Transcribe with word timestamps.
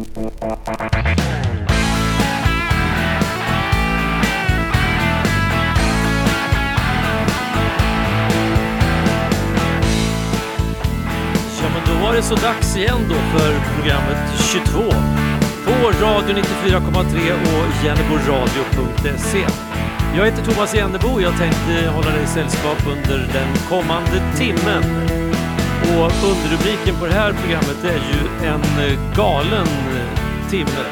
Ja, 0.00 0.06
men 11.74 11.82
då 11.86 12.06
var 12.06 12.14
det 12.14 12.22
så 12.22 12.34
dags 12.34 12.76
igen 12.76 12.96
då 13.08 13.14
för 13.14 13.52
programmet 13.76 14.40
22 14.52 14.90
på 15.64 16.04
Radio 16.04 16.36
94,3 16.36 17.32
och 17.32 17.84
jenneboradio.se. 17.84 19.46
Jag 20.16 20.24
heter 20.24 20.44
Thomas 20.44 20.74
Jennebo 20.74 21.08
och 21.08 21.22
jag 21.22 21.38
tänkte 21.38 21.90
hålla 21.94 22.10
dig 22.10 22.26
sällskap 22.26 22.86
under 22.86 23.18
den 23.18 23.56
kommande 23.68 24.36
timmen. 24.36 24.82
Och 25.90 26.12
underrubriken 26.30 26.94
på 27.00 27.06
det 27.06 27.12
här 27.12 27.32
programmet 27.32 27.84
är 27.84 28.02
ju 28.12 28.46
en 28.46 28.62
eh, 28.84 29.16
galen 29.16 29.66
eh, 29.66 30.50
timme. 30.50 30.84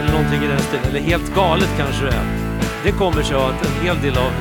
Eller 0.00 0.12
någonting 0.12 0.42
i 0.44 0.46
den 0.46 0.58
stilen, 0.58 0.86
eller 0.88 1.00
helt 1.00 1.34
galet 1.34 1.68
kanske 1.78 2.04
det 2.04 2.10
är. 2.10 2.26
Det 2.84 2.92
kommer 2.92 3.22
sig 3.22 3.36
av 3.36 3.50
att 3.50 3.66
en 3.66 3.86
hel 3.86 4.02
del 4.02 4.18
av 4.18 4.32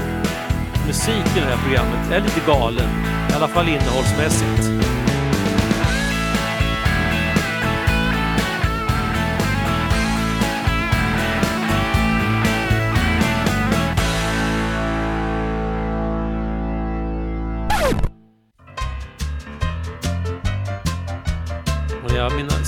musiken 0.87 1.37
i 1.37 1.39
det 1.39 1.55
här 1.55 1.63
programmet 1.65 2.11
är 2.11 2.21
lite 2.21 2.41
galen, 2.47 2.89
i 3.31 3.33
alla 3.33 3.47
fall 3.47 3.67
innehållsmässigt. 3.67 4.86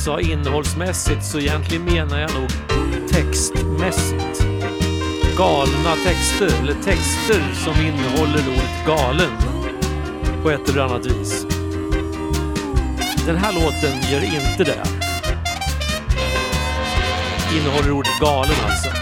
Sa 0.09 0.19
innehållsmässigt 0.19 1.25
så 1.25 1.39
egentligen 1.39 1.83
menar 1.83 2.19
jag 2.19 2.33
nog 2.33 2.49
textmässigt. 3.09 4.43
Galna 5.37 5.95
texter, 6.05 6.61
eller 6.61 6.73
texter 6.73 7.53
som 7.53 7.73
innehåller 7.85 8.47
ordet 8.49 8.85
galen 8.85 9.31
på 10.43 10.49
ett 10.49 10.69
eller 10.69 10.81
annat 10.81 11.05
vis. 11.05 11.45
Den 13.25 13.37
här 13.37 13.53
låten 13.53 14.11
gör 14.11 14.23
inte 14.23 14.63
det. 14.63 14.83
Innehåller 17.57 17.91
ordet 17.91 18.19
galen 18.19 18.55
alltså. 18.65 18.98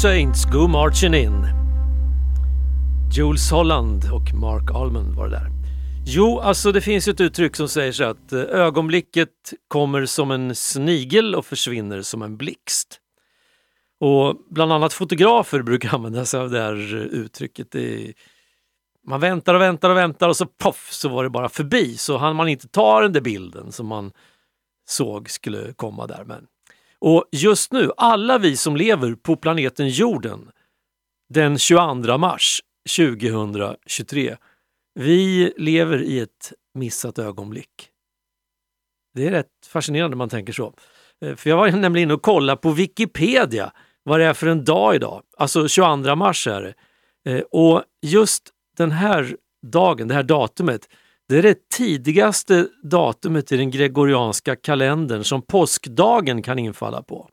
Saints 0.02 0.46
Go 0.46 0.68
Marching 0.68 1.14
In. 1.14 1.48
Jules 3.18 3.52
Holland 3.52 4.04
och 4.14 4.34
Mark 4.34 4.72
Almond 4.72 5.16
var 5.16 5.30
det 5.30 5.36
där. 5.36 5.48
Jo, 6.06 6.40
alltså 6.40 6.72
det 6.72 6.82
finns 6.82 7.08
ju 7.08 7.12
ett 7.12 7.22
uttryck 7.22 7.56
som 7.56 7.70
säger 7.70 7.92
så 7.92 8.04
att 8.04 8.32
eh, 8.32 8.40
ögonblicket 8.40 9.30
kommer 9.68 10.06
som 10.06 10.32
en 10.32 10.56
snigel 10.56 11.36
och 11.36 11.46
försvinner 11.46 12.02
som 12.02 12.22
en 12.22 12.38
blixt. 12.38 13.00
Och 14.00 14.36
bland 14.50 14.74
annat 14.74 14.94
fotografer 14.94 15.62
brukar 15.62 15.90
använda 15.96 16.26
sig 16.26 16.40
av 16.40 16.50
det 16.50 16.62
här 16.62 16.96
eh, 16.96 17.02
uttrycket. 17.02 17.72
Det 17.72 18.08
är, 18.08 18.14
man 19.08 19.20
väntar 19.20 19.54
och 19.54 19.62
väntar 19.62 19.90
och 19.90 19.98
väntar 19.98 20.30
och 20.30 20.38
så 20.38 20.46
poff 20.46 20.90
så 20.92 21.10
var 21.10 21.24
det 21.24 21.30
bara 21.30 21.50
förbi. 21.50 21.98
Så 21.98 22.18
hann 22.18 22.36
man 22.36 22.48
inte 22.48 22.68
ta 22.68 23.02
den 23.02 23.14
där 23.14 23.22
bilden 23.22 23.72
som 23.72 23.88
man 23.88 24.12
såg 24.90 25.30
skulle 25.30 25.74
komma 25.74 26.08
där. 26.08 26.24
Men 26.24 26.46
och 27.02 27.26
just 27.32 27.72
nu, 27.72 27.92
alla 27.98 28.38
vi 28.38 28.58
som 28.58 28.76
lever 28.76 29.16
på 29.16 29.36
planeten 29.36 29.90
jorden 29.90 30.52
den 31.30 31.58
22 31.58 32.18
mars 32.18 32.62
2023, 32.98 34.38
vi 34.94 35.54
lever 35.58 36.02
i 36.02 36.20
ett 36.20 36.54
missat 36.74 37.20
ögonblick. 37.20 37.90
Det 39.14 39.28
är 39.28 39.32
rätt 39.32 39.48
fascinerande 39.68 40.10
när 40.10 40.18
man 40.18 40.30
tänker 40.30 40.54
så. 40.54 40.74
Eh, 41.26 41.36
för 41.36 41.50
jag 41.50 41.58
var 41.58 41.72
nämligen 41.72 42.08
inne 42.08 42.14
och 42.14 42.22
kollade 42.22 42.62
på 42.62 42.72
Wikipedia 42.72 43.72
vad 44.04 44.20
det 44.20 44.26
är 44.26 44.34
för 44.34 44.48
en 44.48 44.66
dag 44.66 44.96
idag. 44.96 45.24
Alltså 45.38 45.68
22 45.68 46.16
mars 46.16 46.48
är 46.48 46.62
det. 46.62 46.74
Eh, 47.32 47.42
och 47.42 47.84
just 48.02 48.50
den 48.78 48.92
här 48.92 49.38
dagen, 49.68 50.08
det 50.08 50.14
här 50.14 50.24
datumet, 50.24 50.90
det 51.32 51.38
är 51.38 51.44
det 51.44 51.70
tidigaste 51.70 52.68
datumet 52.84 53.52
i 53.52 53.58
den 53.58 53.72
gregorianska 53.72 54.56
kalendern 54.56 55.24
som 55.24 55.42
påskdagen 55.42 56.42
kan 56.42 56.60
infalla 56.60 57.04
på. 57.04 57.30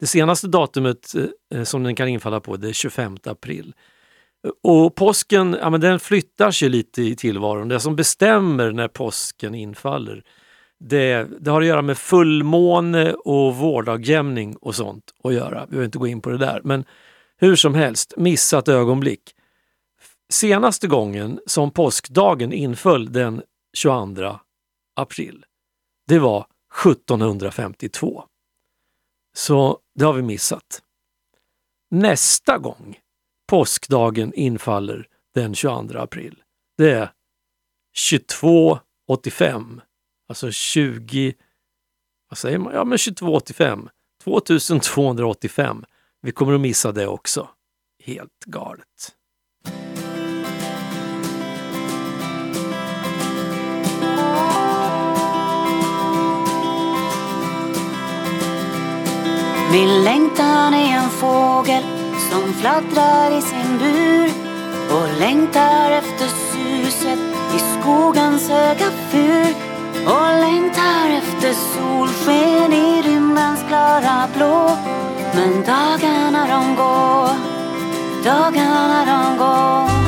Det 0.00 0.06
senaste 0.06 0.48
datumet 0.48 1.14
eh, 1.14 1.58
eh, 1.58 1.64
som 1.64 1.82
den 1.82 1.94
kan 1.94 2.08
infalla 2.08 2.40
på 2.40 2.56
det 2.56 2.68
är 2.68 2.72
25 2.72 3.16
april. 3.24 3.74
Och 4.62 4.94
påsken 4.94 5.56
ja, 5.60 5.70
men 5.70 5.80
den 5.80 6.00
flyttar 6.00 6.50
sig 6.50 6.68
lite 6.68 7.02
i 7.02 7.16
tillvaron. 7.16 7.68
Det 7.68 7.80
som 7.80 7.96
bestämmer 7.96 8.72
när 8.72 8.88
påsken 8.88 9.54
infaller 9.54 10.22
det, 10.80 11.28
det 11.40 11.50
har 11.50 11.60
att 11.60 11.66
göra 11.66 11.82
med 11.82 11.98
fullmåne 11.98 13.12
och 13.12 13.56
vårdagjämning 13.56 14.56
och 14.56 14.74
sånt 14.74 15.04
att 15.24 15.34
göra. 15.34 15.60
Vi 15.64 15.70
behöver 15.70 15.84
inte 15.84 15.98
gå 15.98 16.06
in 16.06 16.20
på 16.20 16.30
det 16.30 16.38
där. 16.38 16.60
Men 16.64 16.84
hur 17.36 17.56
som 17.56 17.74
helst, 17.74 18.14
missat 18.16 18.68
ögonblick. 18.68 19.34
Senaste 20.32 20.86
gången 20.86 21.40
som 21.46 21.70
påskdagen 21.70 22.52
inföll 22.52 23.12
den 23.12 23.42
22 23.76 24.38
april, 24.96 25.44
det 26.06 26.18
var 26.18 26.46
1752. 26.84 28.24
Så 29.36 29.78
det 29.94 30.04
har 30.04 30.12
vi 30.12 30.22
missat. 30.22 30.82
Nästa 31.90 32.58
gång 32.58 32.98
påskdagen 33.48 34.34
infaller 34.34 35.08
den 35.34 35.54
22 35.54 35.98
april, 35.98 36.42
det 36.78 36.90
är 36.90 37.12
2285. 38.10 39.80
Alltså 40.28 40.50
20, 40.50 41.34
vad 42.28 42.38
säger 42.38 42.58
man? 42.58 42.74
Ja 42.74 42.84
men 42.84 42.98
2285. 42.98 43.88
2285. 44.24 45.84
Vi 46.22 46.32
kommer 46.32 46.54
att 46.54 46.60
missa 46.60 46.92
det 46.92 47.06
också. 47.06 47.48
Helt 48.04 48.44
galet. 48.46 49.16
Min 59.72 60.04
längtan 60.04 60.74
är 60.74 60.96
en 60.96 61.10
fågel 61.10 61.82
som 62.30 62.52
fladdrar 62.52 63.38
i 63.38 63.42
sin 63.42 63.78
bur 63.78 64.30
och 64.90 65.18
längtar 65.18 65.90
efter 65.90 66.26
suset 66.26 67.18
i 67.54 67.58
skogens 67.58 68.48
höga 68.48 68.90
fur 69.10 69.54
och 70.06 70.40
längtar 70.40 71.10
efter 71.18 71.52
solsken 71.52 72.72
i 72.72 73.02
rymdens 73.02 73.64
klara 73.68 74.28
blå. 74.36 74.76
Men 75.34 75.64
dagarna 75.64 76.46
de 76.46 76.76
går, 76.76 77.30
dagarna 78.24 79.04
de 79.04 79.38
går. 79.38 79.99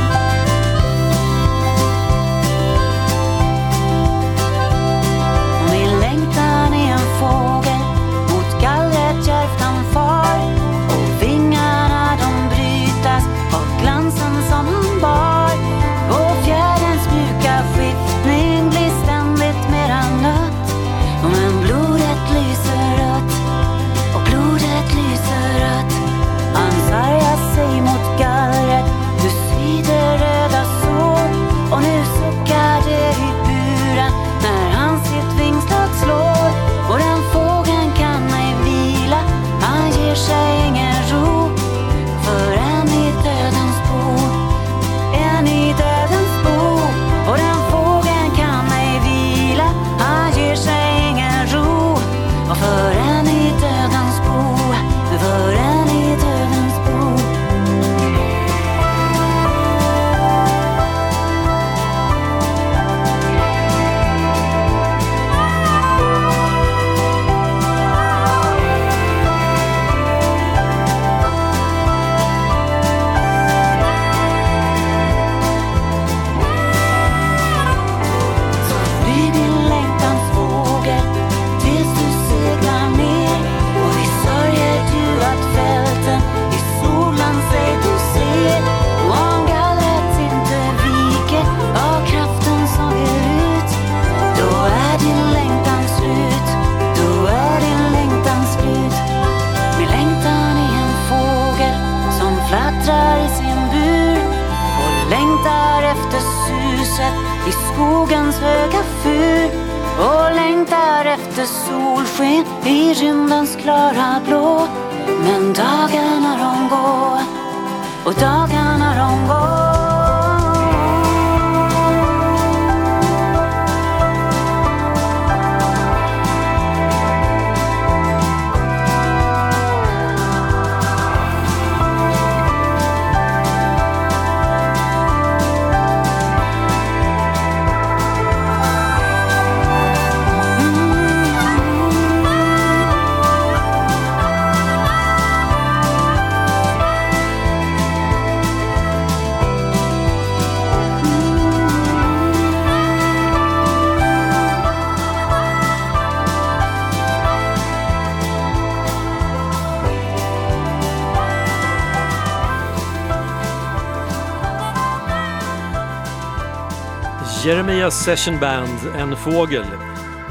Jeremias 167.53 168.05
Session 168.05 168.41
Band, 168.41 168.79
En 168.97 169.17
fågel. 169.17 169.65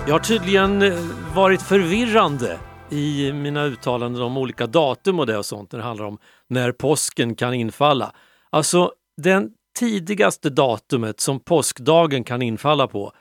Jag 0.07 0.13
har 0.13 0.19
tydligen 0.19 0.81
eh, 0.81 0.99
varit 1.35 1.61
förvirrande 1.61 2.59
i 2.89 3.33
mina 3.33 3.63
uttalanden 3.65 4.21
om 4.21 4.37
olika 4.37 4.67
datum 4.67 5.19
och 5.19 5.25
det 5.25 5.37
och 5.37 5.45
sånt 5.45 5.71
när 5.71 5.79
det 5.79 5.85
handlar 5.85 6.05
om 6.05 6.17
när 6.47 6.71
påsken 6.71 7.35
kan 7.35 7.53
infalla. 7.53 8.15
Alltså, 8.49 8.93
den 9.21 9.49
tidigaste 9.79 10.49
datumet 10.49 11.19
som 11.19 11.39
påskdagen 11.39 12.23
kan 12.23 12.41
infalla 12.41 12.87
på 12.87 13.11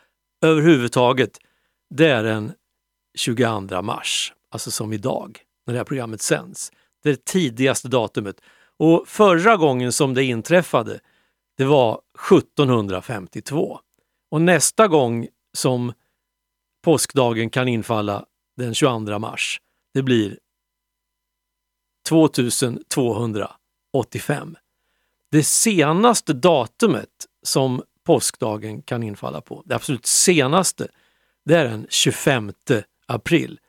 överhuvudtaget, 0.45 1.39
det 1.95 2.09
är 2.09 2.25
den 2.25 2.53
22 3.19 3.83
mars, 3.83 4.33
alltså 4.51 4.71
som 4.71 4.93
idag, 4.93 5.39
när 5.67 5.75
det 5.75 5.79
här 5.79 5.85
programmet 5.85 6.23
sänds. 6.23 6.73
Det 7.03 7.09
är 7.09 7.13
det 7.13 7.25
tidigaste 7.25 7.89
datumet. 7.89 8.37
Och 8.79 9.05
förra 9.07 9.57
gången 9.57 9.93
som 9.93 10.15
det 10.15 10.25
inträffade, 10.25 11.01
det 11.57 11.65
var 11.65 12.01
1752. 12.33 13.81
Och 14.31 14.43
nästa 14.43 14.89
gång 14.89 15.29
som 15.53 15.93
påskdagen 16.83 17.51
kan 17.51 17.69
infalla 17.69 18.25
den 18.57 18.75
22 18.75 19.19
mars, 19.19 19.61
det 19.95 20.03
blir 20.03 20.39
2285. 22.09 24.57
Det 25.31 25.43
senaste 25.43 26.33
datumet 26.33 27.09
som 27.43 27.83
påskdagen 28.07 28.83
kan 28.83 29.03
infalla 29.03 29.41
på, 29.41 29.63
det 29.67 29.75
absolut 29.75 30.07
senaste, 30.07 30.89
det 31.45 31.55
är 31.55 31.65
den 31.65 31.87
25 31.91 32.53
april. 33.07 33.61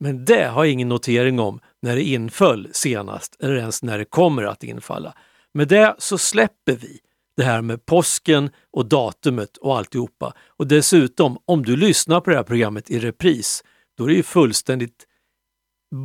Men 0.00 0.24
det 0.24 0.44
har 0.44 0.64
jag 0.64 0.72
ingen 0.72 0.88
notering 0.88 1.40
om 1.40 1.60
när 1.82 1.96
det 1.96 2.02
inföll 2.02 2.68
senast 2.72 3.36
eller 3.40 3.56
ens 3.56 3.82
när 3.82 3.98
det 3.98 4.04
kommer 4.04 4.42
att 4.42 4.64
infalla. 4.64 5.14
Med 5.52 5.68
det 5.68 5.94
så 5.98 6.18
släpper 6.18 6.76
vi 6.76 7.00
det 7.40 7.46
här 7.46 7.62
med 7.62 7.86
påsken 7.86 8.50
och 8.72 8.86
datumet 8.86 9.56
och 9.56 9.78
alltihopa. 9.78 10.32
Och 10.46 10.66
dessutom, 10.66 11.38
om 11.44 11.62
du 11.62 11.76
lyssnar 11.76 12.20
på 12.20 12.30
det 12.30 12.36
här 12.36 12.42
programmet 12.42 12.90
i 12.90 12.98
repris, 12.98 13.64
då 13.96 14.04
är 14.04 14.08
det 14.08 14.14
ju 14.14 14.22
fullständigt 14.22 15.06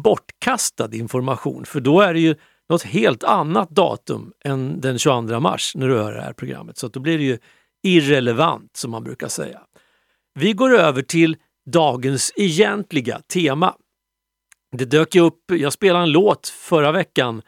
bortkastad 0.03 0.95
information 0.95 1.65
för 1.65 1.79
då 1.79 2.01
är 2.01 2.13
det 2.13 2.19
ju 2.19 2.35
något 2.69 2.83
helt 2.83 3.23
annat 3.23 3.69
datum 3.69 4.33
än 4.45 4.81
den 4.81 4.99
22 4.99 5.39
mars 5.39 5.75
när 5.75 5.87
du 5.87 5.97
hör 5.97 6.13
det 6.13 6.21
här 6.21 6.33
programmet. 6.33 6.77
Så 6.77 6.87
då 6.87 6.99
blir 6.99 7.17
det 7.17 7.23
ju 7.23 7.37
irrelevant 7.83 8.77
som 8.77 8.91
man 8.91 9.03
brukar 9.03 9.27
säga. 9.27 9.61
Vi 10.39 10.53
går 10.53 10.77
över 10.77 11.01
till 11.01 11.37
dagens 11.71 12.33
egentliga 12.35 13.19
tema. 13.19 13.75
Det 14.77 14.85
dök 14.85 15.15
ju 15.15 15.21
upp, 15.21 15.39
jag 15.47 15.73
spelade 15.73 16.03
en 16.03 16.11
låt 16.11 16.47
förra 16.47 16.91
veckan 16.91 17.41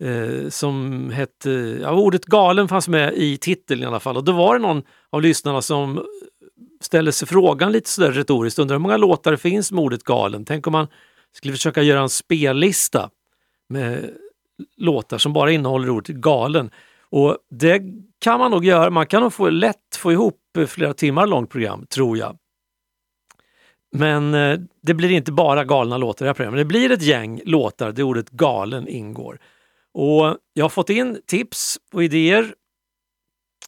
eh, 0.00 0.48
som 0.48 1.10
hette, 1.10 1.50
ja, 1.82 1.92
ordet 1.92 2.24
galen 2.24 2.68
fanns 2.68 2.88
med 2.88 3.14
i 3.14 3.36
titeln 3.36 3.82
i 3.82 3.86
alla 3.86 4.00
fall 4.00 4.16
och 4.16 4.24
då 4.24 4.32
var 4.32 4.54
det 4.54 4.60
någon 4.62 4.82
av 5.10 5.22
lyssnarna 5.22 5.62
som 5.62 6.04
ställde 6.80 7.12
sig 7.12 7.28
frågan 7.28 7.72
lite 7.72 7.90
sådär 7.90 8.12
retoriskt, 8.12 8.58
undrar 8.58 8.74
hur 8.74 8.80
många 8.80 8.96
låtar 8.96 9.30
det 9.30 9.38
finns 9.38 9.72
med 9.72 9.84
ordet 9.84 10.04
galen? 10.04 10.44
Tänk 10.44 10.66
om 10.66 10.72
man 10.72 10.86
skulle 11.32 11.54
försöka 11.54 11.82
göra 11.82 12.00
en 12.00 12.08
spellista 12.08 13.10
med 13.68 14.10
låtar 14.76 15.18
som 15.18 15.32
bara 15.32 15.52
innehåller 15.52 15.90
ordet 15.90 16.16
galen. 16.16 16.70
Och 17.10 17.36
det 17.50 17.82
kan 18.18 18.38
man 18.38 18.50
nog 18.50 18.64
göra, 18.64 18.90
man 18.90 19.06
kan 19.06 19.22
nog 19.22 19.32
få, 19.32 19.50
lätt 19.50 19.96
få 19.96 20.12
ihop 20.12 20.40
eh, 20.58 20.66
flera 20.66 20.94
timmar 20.94 21.26
långt 21.26 21.50
program, 21.50 21.86
tror 21.86 22.18
jag. 22.18 22.36
Men 23.92 24.34
eh, 24.34 24.58
det 24.82 24.94
blir 24.94 25.10
inte 25.10 25.32
bara 25.32 25.64
galna 25.64 25.96
låtar 25.96 26.24
i 26.24 26.26
det 26.26 26.28
här 26.28 26.34
programmet. 26.34 26.60
Det 26.60 26.64
blir 26.64 26.90
ett 26.90 27.02
gäng 27.02 27.40
låtar 27.44 27.92
där 27.92 28.02
ordet 28.02 28.30
galen 28.30 28.88
ingår. 28.88 29.38
Och 29.94 30.36
jag 30.52 30.64
har 30.64 30.68
fått 30.68 30.90
in 30.90 31.20
tips 31.26 31.78
och 31.92 32.04
idéer 32.04 32.54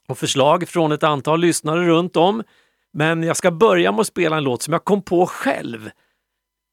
och 0.09 0.19
förslag 0.19 0.69
från 0.69 0.93
ett 0.93 1.02
antal 1.02 1.41
lyssnare 1.41 1.87
runt 1.87 2.17
om. 2.17 2.43
Men 2.93 3.23
jag 3.23 3.37
ska 3.37 3.50
börja 3.50 3.93
med 3.93 4.00
att 4.00 4.07
spela 4.07 4.37
en 4.37 4.45
låt 4.45 4.62
som 4.62 4.73
jag 4.73 4.85
kom 4.85 5.02
på 5.02 5.26
själv. 5.26 5.91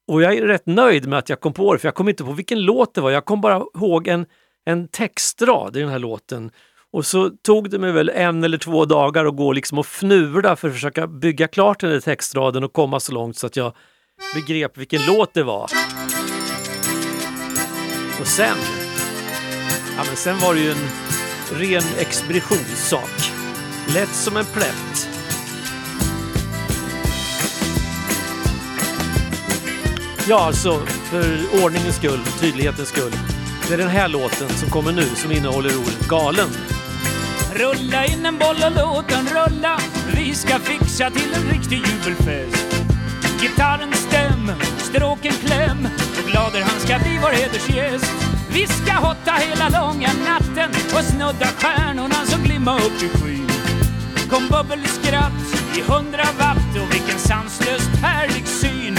Och 0.08 0.22
jag 0.22 0.34
är 0.38 0.42
rätt 0.42 0.66
nöjd 0.66 1.08
med 1.08 1.20
att 1.20 1.30
jag 1.30 1.40
kom 1.40 1.54
på 1.54 1.74
det, 1.74 1.80
för 1.80 1.88
jag 1.88 1.96
kom 1.96 2.10
inte 2.10 2.24
på 2.24 2.32
vilken 2.32 2.62
låt 2.62 2.94
det 2.94 3.02
var. 3.02 3.12
Jag 3.12 3.26
kom 3.26 3.42
bara 3.42 3.64
ihåg 3.76 4.08
en, 4.08 4.26
en 4.66 4.88
textrad 4.88 5.78
i 5.78 5.80
den 5.80 5.90
här 5.90 6.00
låten. 6.00 6.52
Och 6.92 7.06
så 7.06 7.30
tog 7.30 7.70
det 7.70 7.80
mig 7.80 7.92
väl 7.92 8.10
en 8.10 8.44
eller 8.44 8.58
två 8.58 8.86
dagar 8.86 9.26
att 9.26 9.36
gå 9.36 9.54
liksom 9.54 9.78
och 9.78 9.86
fnula 9.86 10.56
för 10.56 10.68
att 10.68 10.74
försöka 10.74 11.08
bygga 11.08 11.48
klart 11.48 11.80
den 11.80 11.90
där 11.90 12.00
textraden 12.00 12.64
och 12.64 12.74
komma 12.74 13.00
så 13.00 13.14
långt 13.14 13.38
så 13.38 13.48
att 13.48 13.56
jag 13.56 13.74
begrep 14.36 14.78
vilken 14.78 15.06
låt 15.06 15.34
det 15.34 15.44
var. 15.44 15.70
Och 18.20 18.28
sen, 18.28 18.58
ja 20.00 20.06
men 20.06 20.16
sen 20.16 20.40
var 20.40 20.54
det 20.54 20.60
ju 20.60 20.72
en 20.72 20.90
ren 21.52 21.84
expeditionssak. 21.98 23.32
Lätt 23.94 24.10
som 24.10 24.38
en 24.38 24.46
plätt. 24.46 25.10
Ja, 30.28 30.40
alltså 30.40 30.80
för 30.86 31.64
ordningens 31.64 31.96
skull, 31.96 32.20
tydlighetens 32.40 32.90
skull. 32.90 33.12
Det 33.68 33.74
är 33.74 33.78
den 33.78 33.88
här 33.88 34.08
låten 34.08 34.50
som 34.50 34.70
kommer 34.70 34.92
nu 34.92 35.06
som 35.06 35.32
innehåller 35.32 35.78
ordet 35.78 36.08
galen. 36.08 36.50
Rulla 37.54 38.06
in 38.06 38.26
en 38.26 38.38
boll 38.38 38.64
och 38.66 38.72
låt 38.76 39.10
den 39.10 39.28
rulla. 39.28 39.80
Vi 40.16 40.34
ska 40.34 40.60
fixa 40.60 41.10
till 41.10 41.34
en 41.34 41.52
riktig 41.52 41.78
jubelfest. 41.78 42.86
Gitarren 43.42 43.94
stäm, 43.94 44.52
stråken 44.78 45.34
kläm 45.34 45.88
och 46.24 46.32
glader 46.32 46.62
han 46.62 46.80
ska 46.80 47.00
bli 47.00 47.20
vår 47.22 47.30
hedersgäst. 47.30 48.39
Vi 48.52 48.68
ska 48.68 48.94
hotta 48.94 49.32
hela 49.32 49.70
långa 49.70 50.10
natten 50.28 50.70
och 50.94 51.04
snudda 51.04 51.46
stjärnorna 51.46 52.26
som 52.26 52.44
glimma 52.44 52.78
upp 52.78 53.04
i 53.04 53.10
skyn. 53.10 53.50
Kom 54.30 54.48
bubbelskratt 54.48 55.34
i 55.78 55.82
hundra 55.82 56.24
watt 56.40 56.82
och 56.82 56.94
vilken 56.94 57.20
sanslöst 57.20 57.90
härlig 58.02 58.48
syn. 58.48 58.98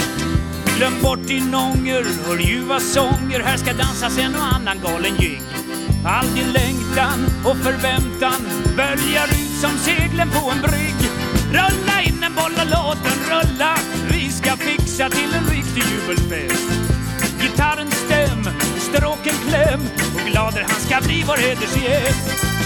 Glöm 0.77 1.01
bort 1.01 1.27
din 1.27 1.55
ånger, 1.55 2.05
hör 2.25 2.37
ljuva 2.37 2.79
sånger, 2.79 3.39
här 3.39 3.57
ska 3.57 3.73
dansas 3.73 4.17
en 4.17 4.35
och 4.35 4.53
annan 4.53 4.79
galen 4.83 5.15
jigg. 5.15 5.41
All 6.05 6.27
din 6.35 6.51
längtan 6.51 7.25
och 7.45 7.57
förväntan 7.57 8.41
böljar 8.77 9.25
ut 9.25 9.61
som 9.61 9.71
seglen 9.77 10.29
på 10.29 10.51
en 10.51 10.61
brygg. 10.61 10.95
Rulla 11.51 12.01
in 12.03 12.23
en 12.23 12.35
boll 12.35 12.53
och 12.61 12.69
låt 12.71 13.03
den 13.03 13.19
rulla, 13.31 13.75
vi 14.11 14.29
ska 14.29 14.57
fixa 14.57 15.09
till 15.09 15.33
en 15.33 15.45
riktig 15.45 15.83
jubelfest. 15.91 16.71
Gitarren 17.41 17.91
stråken 18.93 19.33
kläm 19.47 19.81
och 20.15 20.31
glader 20.31 20.65
han 20.67 20.81
ska 20.81 21.07
bli 21.07 21.23
vår 21.27 21.37
hedersgäst. 21.37 22.60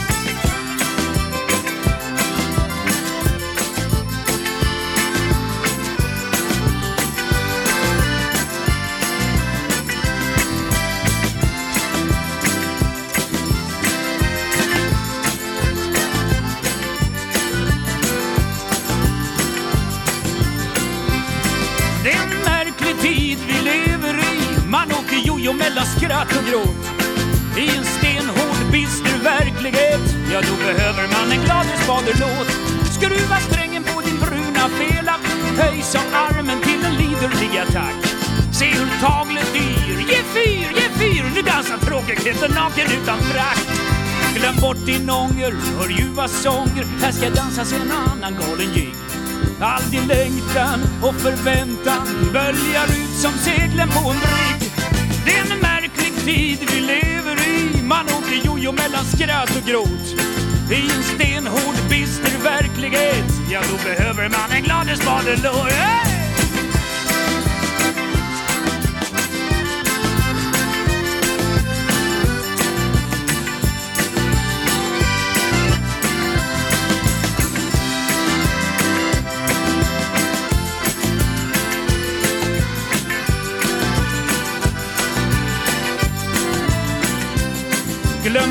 Ska 47.15 47.29
dansas 47.29 47.73
en 47.73 47.91
annan 47.91 48.33
galen 48.33 48.73
jigg 48.73 48.95
All 49.59 49.91
din 49.91 50.07
längtan 50.07 50.79
och 51.03 51.15
förväntan 51.15 52.07
böljar 52.33 52.85
ut 52.85 53.15
som 53.21 53.31
seglen 53.31 53.89
på 53.89 54.09
en 54.09 54.19
brygg. 54.19 54.71
Det 55.25 55.31
är 55.31 55.55
en 55.55 55.59
märklig 55.59 56.15
tid 56.25 56.59
vi 56.73 56.81
lever 56.81 57.37
i. 57.47 57.83
Man 57.83 58.05
åker 58.05 58.45
jojo 58.45 58.71
mellan 58.71 59.05
skratt 59.05 59.55
och 59.55 59.67
gråt. 59.67 60.07
I 60.71 60.81
en 60.81 61.03
stenhård 61.03 61.89
bister 61.89 62.43
verklighet, 62.43 63.31
ja 63.51 63.61
då 63.71 63.89
behöver 63.89 64.29
man 64.29 64.51
en 64.51 64.63
gladisbadelåt. 64.63 65.71
Hey! 65.71 66.14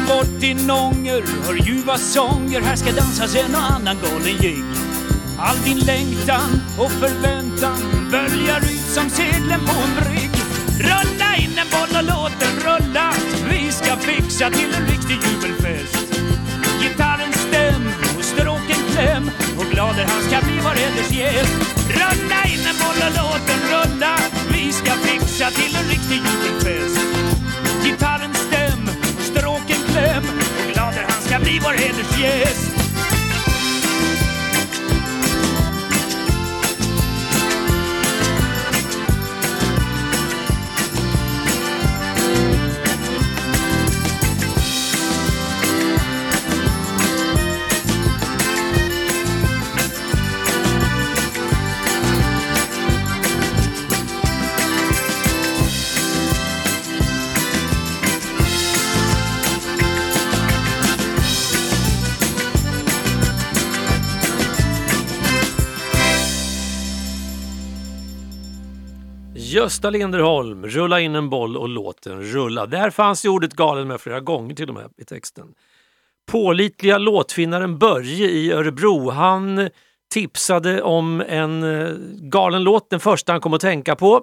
Bort 0.08 0.40
din 0.40 0.70
ånger, 0.70 1.22
hör 1.46 1.54
ljuva 1.54 1.98
sånger. 1.98 2.60
Här 2.60 2.76
ska 2.76 2.92
dansas 2.92 3.36
en 3.36 3.54
och 3.54 3.70
annan 3.70 3.96
galen 4.02 4.36
jigg 4.40 4.64
All 5.38 5.56
din 5.64 5.78
längtan 5.78 6.50
och 6.78 6.90
förväntan 6.90 7.78
böljar 8.10 8.58
ut 8.58 8.88
som 8.96 9.10
seglen 9.10 9.60
på 9.60 9.74
en 9.84 9.94
brygg. 10.00 10.30
Rulla 10.78 11.36
in 11.36 11.58
en 11.62 11.68
boll 11.74 11.96
och 11.98 12.04
låt 12.12 12.40
den 12.40 12.56
rulla. 12.66 13.12
Vi 13.50 13.72
ska 13.72 13.96
fixa 13.96 14.50
till 14.50 14.74
en 14.74 14.86
riktig 14.86 15.18
jubelfest. 15.26 15.96
Gitarren 16.82 17.32
stäm 17.32 17.84
och 18.18 18.24
stråken 18.24 18.82
kläm 18.92 19.30
och 19.58 19.64
glader 19.72 20.04
han 20.04 20.22
ska 20.22 20.46
bli 20.46 20.58
vår 20.64 20.76
gäst? 21.18 21.54
Rulla 21.88 22.40
in 22.52 22.66
en 22.70 22.76
boll 22.82 23.00
och 23.06 23.14
låt 23.16 23.46
den 23.46 23.62
rulla. 23.72 24.03
Gösta 69.64 69.90
Linderholm, 69.90 70.66
rulla 70.66 71.00
in 71.00 71.14
en 71.14 71.30
boll 71.30 71.56
och 71.56 71.68
låt 71.68 72.02
den 72.02 72.22
rulla. 72.22 72.66
Där 72.66 72.90
fanns 72.90 73.24
ju 73.24 73.28
ordet 73.28 73.52
galen 73.52 73.88
med 73.88 74.00
flera 74.00 74.20
gånger 74.20 74.54
till 74.54 74.68
och 74.68 74.74
med 74.74 74.90
i 74.96 75.04
texten. 75.04 75.46
Pålitliga 76.32 76.98
låtfinnaren 76.98 77.78
Börje 77.78 78.30
i 78.30 78.52
Örebro, 78.52 79.10
han 79.10 79.68
tipsade 80.12 80.82
om 80.82 81.20
en 81.28 81.62
eh, 81.62 81.94
galen 82.12 82.62
låt, 82.62 82.90
den 82.90 83.00
första 83.00 83.32
han 83.32 83.40
kom 83.40 83.54
att 83.54 83.60
tänka 83.60 83.96
på. 83.96 84.22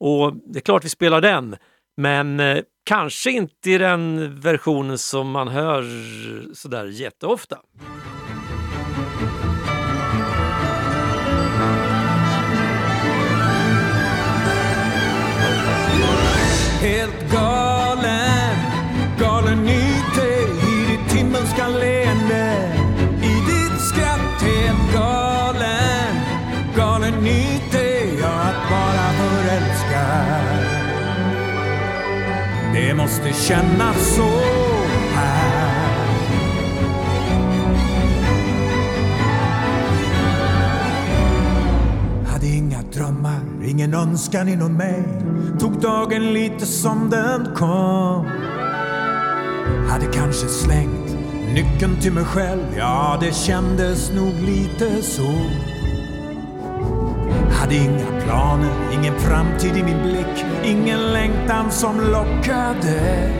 Och 0.00 0.32
det 0.46 0.58
är 0.58 0.60
klart 0.60 0.84
vi 0.84 0.88
spelar 0.88 1.20
den, 1.20 1.56
men 1.96 2.40
eh, 2.40 2.58
kanske 2.84 3.30
inte 3.30 3.70
i 3.70 3.78
den 3.78 4.40
versionen 4.40 4.98
som 4.98 5.30
man 5.30 5.48
hör 5.48 5.84
sådär 6.54 6.84
jätteofta. 6.84 7.58
Helt 16.84 17.32
galen, 17.32 18.56
galen 19.18 19.68
i 19.68 20.02
dig 20.16 20.44
i 20.72 20.86
ditt 20.90 21.12
himmelska 21.16 21.68
leende. 21.68 22.56
I 23.22 23.34
ditt 23.48 23.80
skratt 23.80 24.42
helt 24.42 24.92
galen, 24.94 26.14
galen 26.76 27.26
i 27.26 27.62
dig 27.72 28.18
ja, 28.20 28.26
att 28.26 28.70
vara 28.70 29.08
förälskad. 29.18 30.64
Det 32.74 32.94
måste 32.94 33.32
kännas 33.32 34.16
så. 34.16 34.73
Ingen 43.64 43.94
önskan 43.94 44.48
inom 44.48 44.76
mig. 44.76 45.04
Tog 45.60 45.80
dagen 45.80 46.32
lite 46.32 46.66
som 46.66 47.10
den 47.10 47.54
kom. 47.54 48.26
Hade 49.90 50.06
kanske 50.12 50.48
slängt 50.48 51.16
nyckeln 51.54 52.00
till 52.00 52.12
mig 52.12 52.24
själv. 52.24 52.62
Ja, 52.76 53.18
det 53.20 53.34
kändes 53.34 54.12
nog 54.12 54.34
lite 54.46 55.02
så. 55.02 55.32
Hade 57.50 57.74
inga 57.74 58.20
planer, 58.24 58.70
ingen 58.92 59.14
framtid 59.18 59.76
i 59.76 59.82
min 59.82 60.02
blick. 60.02 60.44
Ingen 60.64 61.12
längtan 61.12 61.70
som 61.70 62.00
lockade. 62.00 63.30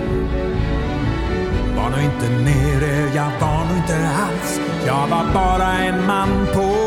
Var 1.77 1.91
nog 1.91 2.01
inte 2.01 2.29
nere, 2.45 3.15
jag 3.15 3.31
var 3.41 3.65
nog 3.65 3.77
inte 3.77 4.09
alls. 4.09 4.61
Jag 4.87 5.09
var 5.09 5.25
bara 5.35 5.73
en 5.73 6.07
man 6.07 6.47
på 6.55 6.84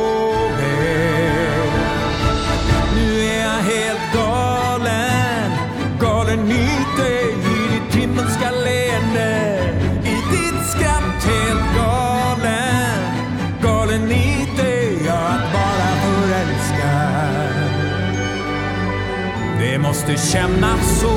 måste 19.88 20.18
kännas 20.18 21.00
så 21.00 21.08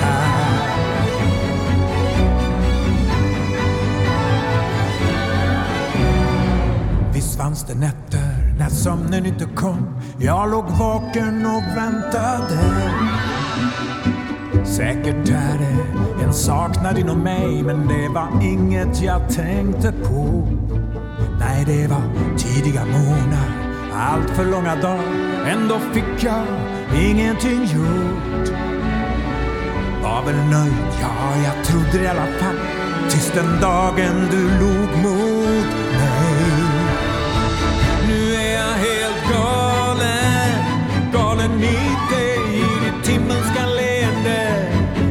här. 0.00 0.70
Visst 7.12 7.36
fanns 7.36 7.64
det 7.64 7.74
nätter 7.74 8.54
när 8.58 8.68
sömnen 8.68 9.26
inte 9.26 9.44
kom. 9.44 10.00
Jag 10.18 10.50
låg 10.50 10.64
vaken 10.64 11.46
och 11.46 11.62
väntade. 11.76 12.92
Säkert 14.64 15.28
är 15.28 15.58
det 15.58 16.24
en 16.24 16.34
saknad 16.34 16.98
inom 16.98 17.18
mig 17.18 17.62
men 17.62 17.88
det 17.88 18.08
var 18.08 18.28
inget 18.42 19.02
jag 19.02 19.28
tänkte 19.28 19.92
på. 19.92 20.48
Nej, 21.40 21.64
det 21.66 21.88
var 21.88 22.02
tidiga 22.38 22.84
morgnar, 22.84 23.50
allt 23.94 24.30
för 24.30 24.44
långa 24.44 24.76
dagar. 24.76 25.04
Ändå 25.46 25.78
fick 25.92 26.24
jag 26.24 26.44
ingenting 26.94 27.64
gjort. 27.64 28.48
Var 30.02 30.22
väl 30.26 30.36
nöjd, 30.36 30.72
ja, 31.00 31.36
jag 31.44 31.64
trodde 31.64 31.98
det 31.98 32.04
i 32.04 32.08
alla 32.08 32.26
fall. 32.26 32.56
Tills 33.10 33.30
den 33.34 33.60
dagen 33.60 34.28
du 34.30 34.42
log 34.58 34.96
mot 35.02 35.66
mig. 35.98 36.50
Nu 38.08 38.34
är 38.34 38.52
jag 38.52 38.74
helt 38.86 39.32
galen, 39.32 40.64
galen 41.12 41.62
i 41.62 41.78
dig, 42.10 42.58
i 42.58 42.64
ditt 42.84 43.08
himmelska 43.08 43.66
leende. 43.66 44.68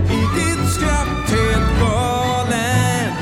I 0.10 0.40
ditt 0.40 0.74
skratt 0.74 1.30
helt 1.30 1.80
galen, 1.80 3.14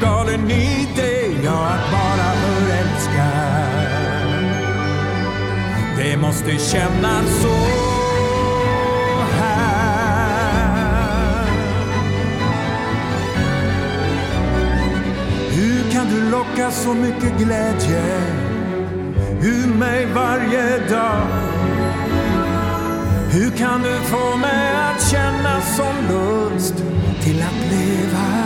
galen 0.00 0.50
i 0.50 0.88
dig, 0.96 1.36
ja 1.44 1.66
att 1.66 1.92
vara 1.92 2.32
förälskad. 2.42 3.54
Det 5.96 6.16
måste 6.16 6.58
kännas 6.58 7.42
så 7.42 7.63
skänka 16.54 16.70
du 16.70 16.72
så 16.72 16.94
mycket 16.94 17.38
glädje 17.38 18.20
ur 19.42 19.74
mig 19.78 20.06
varje 20.14 20.88
dag. 20.88 21.26
Hur 23.30 23.50
kan 23.50 23.82
du 23.82 23.94
få 24.00 24.36
mig 24.36 24.76
att 24.76 25.02
känna 25.10 25.60
sån 25.60 25.94
lust 26.08 26.74
till 27.22 27.42
att 27.42 27.70
leva, 27.70 28.44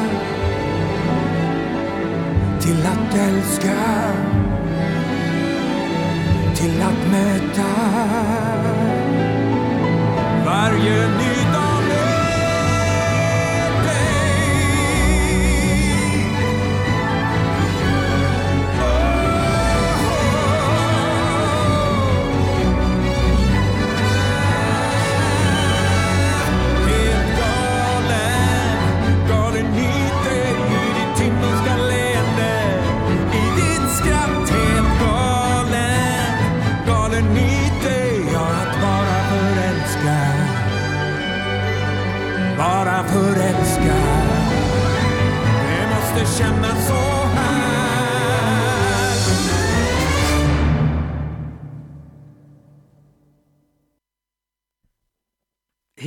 till 2.60 2.86
att 2.86 3.14
älska, 3.14 3.76
till 6.54 6.82
att 6.82 7.10
möta? 7.10 7.68
Varje 10.46 11.08
ny 11.08 11.37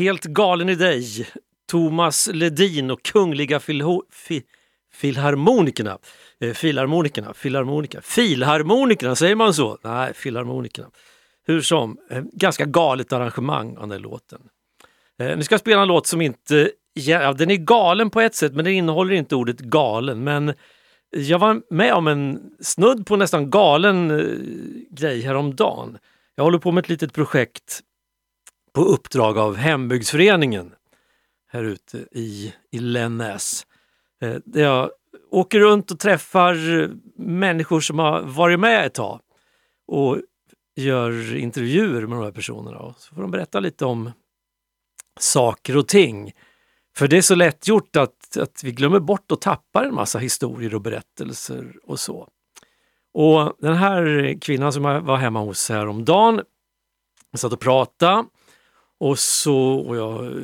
Helt 0.02 0.24
galen 0.26 0.70
i 0.70 0.76
dig, 0.76 1.28
Thomas 1.72 2.30
Ledin 2.34 2.92
och 2.92 3.04
Kungliga 3.04 3.60
Filho- 3.60 4.02
fi- 4.12 4.44
Filharmonikerna. 4.94 5.98
Eh, 6.40 6.54
filharmonikerna, 6.54 7.34
filharmonika. 7.34 8.02
Filharmonikerna, 8.02 9.16
säger 9.16 9.36
man 9.36 9.54
så? 9.54 9.78
Nej, 9.84 10.14
filharmonikerna. 10.14 10.88
hur 11.48 11.62
som, 11.62 11.98
eh, 12.10 12.24
ganska 12.34 12.66
galet 12.66 13.14
arrangemang 13.14 13.76
av 13.78 13.82
den 13.82 13.92
här 13.92 14.00
låten. 14.00 14.42
Eh, 15.20 15.38
nu 15.38 15.44
ska 15.44 15.54
jag 15.54 15.60
spela 15.60 15.82
en 15.82 15.88
låt 15.88 16.08
som 16.08 16.22
inte, 16.22 16.72
ja, 16.94 17.34
den 17.34 17.52
är 17.52 17.56
galen 17.56 18.10
på 18.10 18.22
ett 18.22 18.36
sätt 18.36 18.54
men 18.54 18.66
den 18.66 18.74
innehåller 18.74 19.14
inte 19.14 19.36
ordet 19.36 19.60
galen. 19.60 20.24
Men 20.24 20.54
jag 21.10 21.40
var 21.40 21.62
med 21.74 21.94
om 21.94 22.08
en 22.08 22.40
snudd 22.60 23.06
på 23.06 23.16
nästan 23.16 23.50
galen 23.50 24.12
eh, 24.12 24.26
grej 24.90 25.22
häromdagen. 25.22 25.98
Jag 26.36 26.44
håller 26.44 26.60
på 26.60 26.72
med 26.72 26.82
ett 26.82 26.90
litet 26.90 27.14
projekt 27.14 27.80
på 28.74 28.82
uppdrag 28.82 29.38
av 29.38 29.56
Hembygdsföreningen 29.56 30.74
här 31.48 31.64
ute 31.64 31.98
i, 32.12 32.54
i 32.72 32.80
Lännäs. 32.80 33.68
Eh, 34.22 34.36
där 34.46 34.62
jag 34.62 34.92
åker 35.32 35.60
runt 35.60 35.92
och 35.92 36.00
träffar 36.00 36.82
eh, 36.82 36.90
människor 37.16 37.80
som 37.80 38.00
har 38.00 38.22
varit 38.22 38.60
med 38.60 38.86
ett 38.86 38.94
tag 38.94 39.20
och 39.88 40.18
gör 40.76 41.36
intervjuer 41.36 42.02
med 42.02 42.18
de 42.18 42.24
här 42.24 42.32
personerna. 42.32 42.78
Och 42.78 42.96
så 42.98 43.16
får 43.16 43.22
de 43.22 43.32
berätta 43.32 43.60
lite 43.60 43.86
om 43.86 44.12
saker 45.20 45.78
och 45.78 45.88
ting. 45.88 46.32
För 46.98 47.08
det 47.08 47.18
är 47.18 47.22
så 47.22 47.36
lätt 47.36 47.68
gjort 47.68 47.96
att, 47.96 48.38
att 48.38 48.64
vi 48.64 48.72
glömmer 48.72 49.00
bort 49.00 49.32
och 49.32 49.42
tappar 49.42 49.84
en 49.84 49.96
massa 49.96 50.20
historier 50.20 50.76
och 50.76 50.82
berättelser 50.82 51.76
och 51.84 52.00
så. 52.00 52.28
Och 53.14 53.54
den 53.60 53.76
här 53.76 54.34
kvinnan 54.42 54.74
som 54.74 54.86
jag 54.86 55.02
var 55.02 55.18
hemma 55.18 55.40
hos 55.40 55.70
häromdagen, 55.70 56.42
jag 57.32 57.40
satt 57.40 57.54
och 57.54 57.60
pratade 57.60 58.26
och, 59.02 59.20
så, 59.20 59.58
och 59.74 59.98
jag 59.98 60.44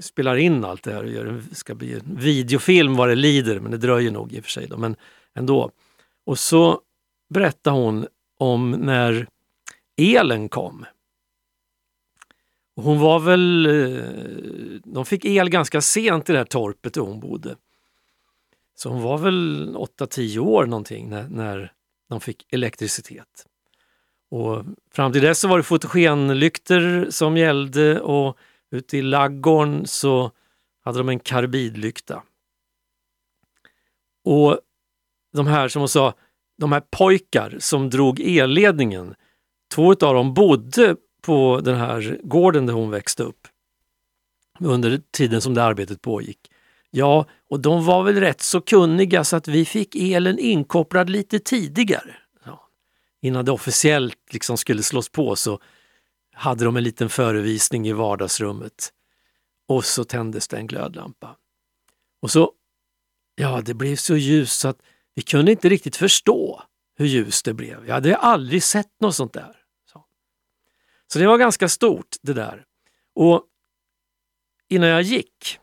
spelar 0.00 0.36
in 0.36 0.64
allt 0.64 0.82
det 0.82 0.92
här 0.92 1.04
och 1.04 1.10
gör 1.10 1.26
en, 1.26 1.54
ska 1.54 1.74
bli 1.74 1.94
en 1.94 2.16
videofilm 2.16 2.96
vad 2.96 3.08
det 3.08 3.14
lider, 3.14 3.60
men 3.60 3.70
det 3.70 3.78
dröjer 3.78 4.10
nog 4.10 4.32
i 4.32 4.40
och 4.40 4.44
för 4.44 4.50
sig. 4.50 4.66
Då, 4.66 4.76
men 4.76 4.96
ändå. 5.34 5.70
Och 6.26 6.38
så 6.38 6.80
berättar 7.34 7.70
hon 7.70 8.06
om 8.38 8.70
när 8.70 9.26
elen 9.96 10.48
kom. 10.48 10.86
Och 12.76 12.82
hon 12.82 13.00
var 13.00 13.20
väl... 13.20 13.66
Eh, 13.66 14.80
de 14.84 15.04
fick 15.06 15.24
el 15.24 15.50
ganska 15.50 15.80
sent 15.80 16.30
i 16.30 16.32
det 16.32 16.38
här 16.38 16.44
torpet 16.44 16.94
där 16.94 17.00
hon 17.00 17.20
bodde. 17.20 17.56
Så 18.74 18.88
hon 18.88 19.02
var 19.02 19.18
väl 19.18 19.74
8-10 19.76 20.38
år 20.38 20.66
någonting 20.66 21.10
när, 21.10 21.28
när 21.28 21.72
de 22.08 22.20
fick 22.20 22.52
elektricitet. 22.52 23.47
Och 24.30 24.64
fram 24.92 25.12
till 25.12 25.22
dess 25.22 25.40
så 25.40 25.48
var 25.48 25.56
det 25.56 25.62
fotogenlyktor 25.62 27.10
som 27.10 27.36
gällde 27.36 28.00
och 28.00 28.38
ute 28.70 28.98
i 28.98 29.02
laggorn 29.02 29.86
så 29.86 30.30
hade 30.84 30.98
de 30.98 31.08
en 31.08 31.18
karbidlykta. 31.18 32.22
Och 34.24 34.60
de 35.32 35.46
här 35.46 35.68
som 35.68 35.80
hon 35.80 35.88
sa, 35.88 36.14
de 36.58 36.72
här 36.72 36.82
pojkar 36.90 37.56
som 37.58 37.90
drog 37.90 38.20
elledningen, 38.20 39.14
två 39.74 39.90
av 39.90 40.14
dem 40.14 40.34
bodde 40.34 40.96
på 41.22 41.60
den 41.64 41.76
här 41.76 42.20
gården 42.22 42.66
där 42.66 42.74
hon 42.74 42.90
växte 42.90 43.22
upp 43.22 43.48
under 44.60 45.00
tiden 45.10 45.40
som 45.40 45.54
det 45.54 45.64
arbetet 45.64 46.02
pågick. 46.02 46.38
Ja, 46.90 47.26
och 47.50 47.60
de 47.60 47.84
var 47.84 48.02
väl 48.02 48.20
rätt 48.20 48.40
så 48.40 48.60
kunniga 48.60 49.24
så 49.24 49.36
att 49.36 49.48
vi 49.48 49.64
fick 49.64 49.96
elen 49.96 50.38
inkopplad 50.38 51.10
lite 51.10 51.38
tidigare. 51.38 52.16
Innan 53.20 53.44
det 53.44 53.52
officiellt 53.52 54.32
liksom 54.32 54.56
skulle 54.56 54.82
slås 54.82 55.08
på 55.08 55.36
så 55.36 55.60
hade 56.32 56.64
de 56.64 56.76
en 56.76 56.82
liten 56.82 57.08
förevisning 57.08 57.88
i 57.88 57.92
vardagsrummet. 57.92 58.92
Och 59.68 59.84
så 59.84 60.04
tändes 60.04 60.48
det 60.48 60.56
en 60.56 60.66
glödlampa. 60.66 61.36
Och 62.22 62.30
så, 62.30 62.52
ja 63.34 63.62
det 63.64 63.74
blev 63.74 63.96
så 63.96 64.16
ljust 64.16 64.60
så 64.60 64.68
att 64.68 64.82
vi 65.14 65.22
kunde 65.22 65.50
inte 65.50 65.68
riktigt 65.68 65.96
förstå 65.96 66.62
hur 66.96 67.06
ljust 67.06 67.44
det 67.44 67.54
blev. 67.54 67.86
Jag 67.86 67.94
hade 67.94 68.16
aldrig 68.16 68.62
sett 68.62 69.00
något 69.00 69.14
sånt 69.14 69.32
där. 69.32 69.56
Så, 69.92 70.04
så 71.12 71.18
det 71.18 71.26
var 71.26 71.38
ganska 71.38 71.68
stort 71.68 72.16
det 72.22 72.32
där. 72.32 72.64
Och 73.14 73.44
innan 74.68 74.88
jag 74.88 75.02
gick 75.02 75.58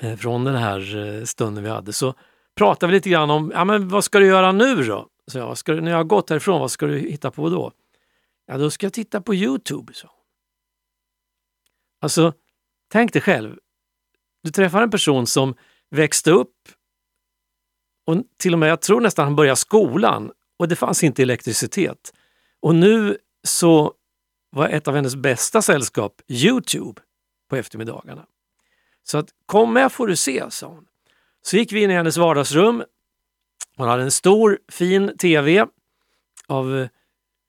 eh, 0.00 0.16
från 0.16 0.44
den 0.44 0.54
här 0.54 0.96
eh, 0.96 1.24
stunden 1.24 1.64
vi 1.64 1.70
hade 1.70 1.92
så 1.92 2.14
pratade 2.54 2.92
vi 2.92 2.98
lite 2.98 3.10
grann 3.10 3.30
om, 3.30 3.52
ja 3.54 3.64
men 3.64 3.88
vad 3.88 4.04
ska 4.04 4.18
du 4.18 4.26
göra 4.26 4.52
nu 4.52 4.84
då? 4.84 5.09
Så 5.26 5.38
jag, 5.38 5.58
ska, 5.58 5.72
du- 5.72 5.80
när 5.80 5.90
jag 5.90 5.98
har 5.98 6.04
gått 6.04 6.30
härifrån, 6.30 6.60
vad 6.60 6.70
ska 6.70 6.86
du 6.86 6.98
hitta 6.98 7.30
på 7.30 7.48
då? 7.48 7.72
Ja, 8.46 8.58
då 8.58 8.70
ska 8.70 8.86
jag 8.86 8.92
titta 8.92 9.20
på 9.20 9.34
Youtube, 9.34 9.94
så. 9.94 10.10
Alltså, 12.00 12.32
tänk 12.92 13.12
dig 13.12 13.22
själv. 13.22 13.58
Du 14.42 14.50
träffar 14.50 14.82
en 14.82 14.90
person 14.90 15.26
som 15.26 15.54
växte 15.90 16.30
upp 16.30 16.56
och 18.06 18.16
till 18.36 18.52
och 18.52 18.58
med, 18.58 18.70
jag 18.70 18.80
tror 18.80 19.00
nästan 19.00 19.24
han 19.24 19.36
började 19.36 19.56
skolan 19.56 20.32
och 20.58 20.68
det 20.68 20.76
fanns 20.76 21.04
inte 21.04 21.22
elektricitet. 21.22 22.14
Och 22.60 22.74
nu 22.74 23.18
så 23.48 23.94
var 24.50 24.68
ett 24.68 24.88
av 24.88 24.94
hennes 24.94 25.16
bästa 25.16 25.62
sällskap 25.62 26.22
Youtube 26.28 27.00
på 27.48 27.56
eftermiddagarna. 27.56 28.26
Så 29.02 29.18
att 29.18 29.28
kom 29.46 29.72
med 29.72 29.92
får 29.92 30.06
du 30.06 30.16
se, 30.16 30.50
sa 30.50 30.66
hon. 30.66 30.86
Så 31.42 31.56
gick 31.56 31.72
vi 31.72 31.82
in 31.82 31.90
i 31.90 31.94
hennes 31.94 32.16
vardagsrum. 32.16 32.84
Hon 33.80 33.88
hade 33.88 34.02
en 34.02 34.10
stor 34.10 34.58
fin 34.68 35.16
tv 35.18 35.66
av 36.46 36.88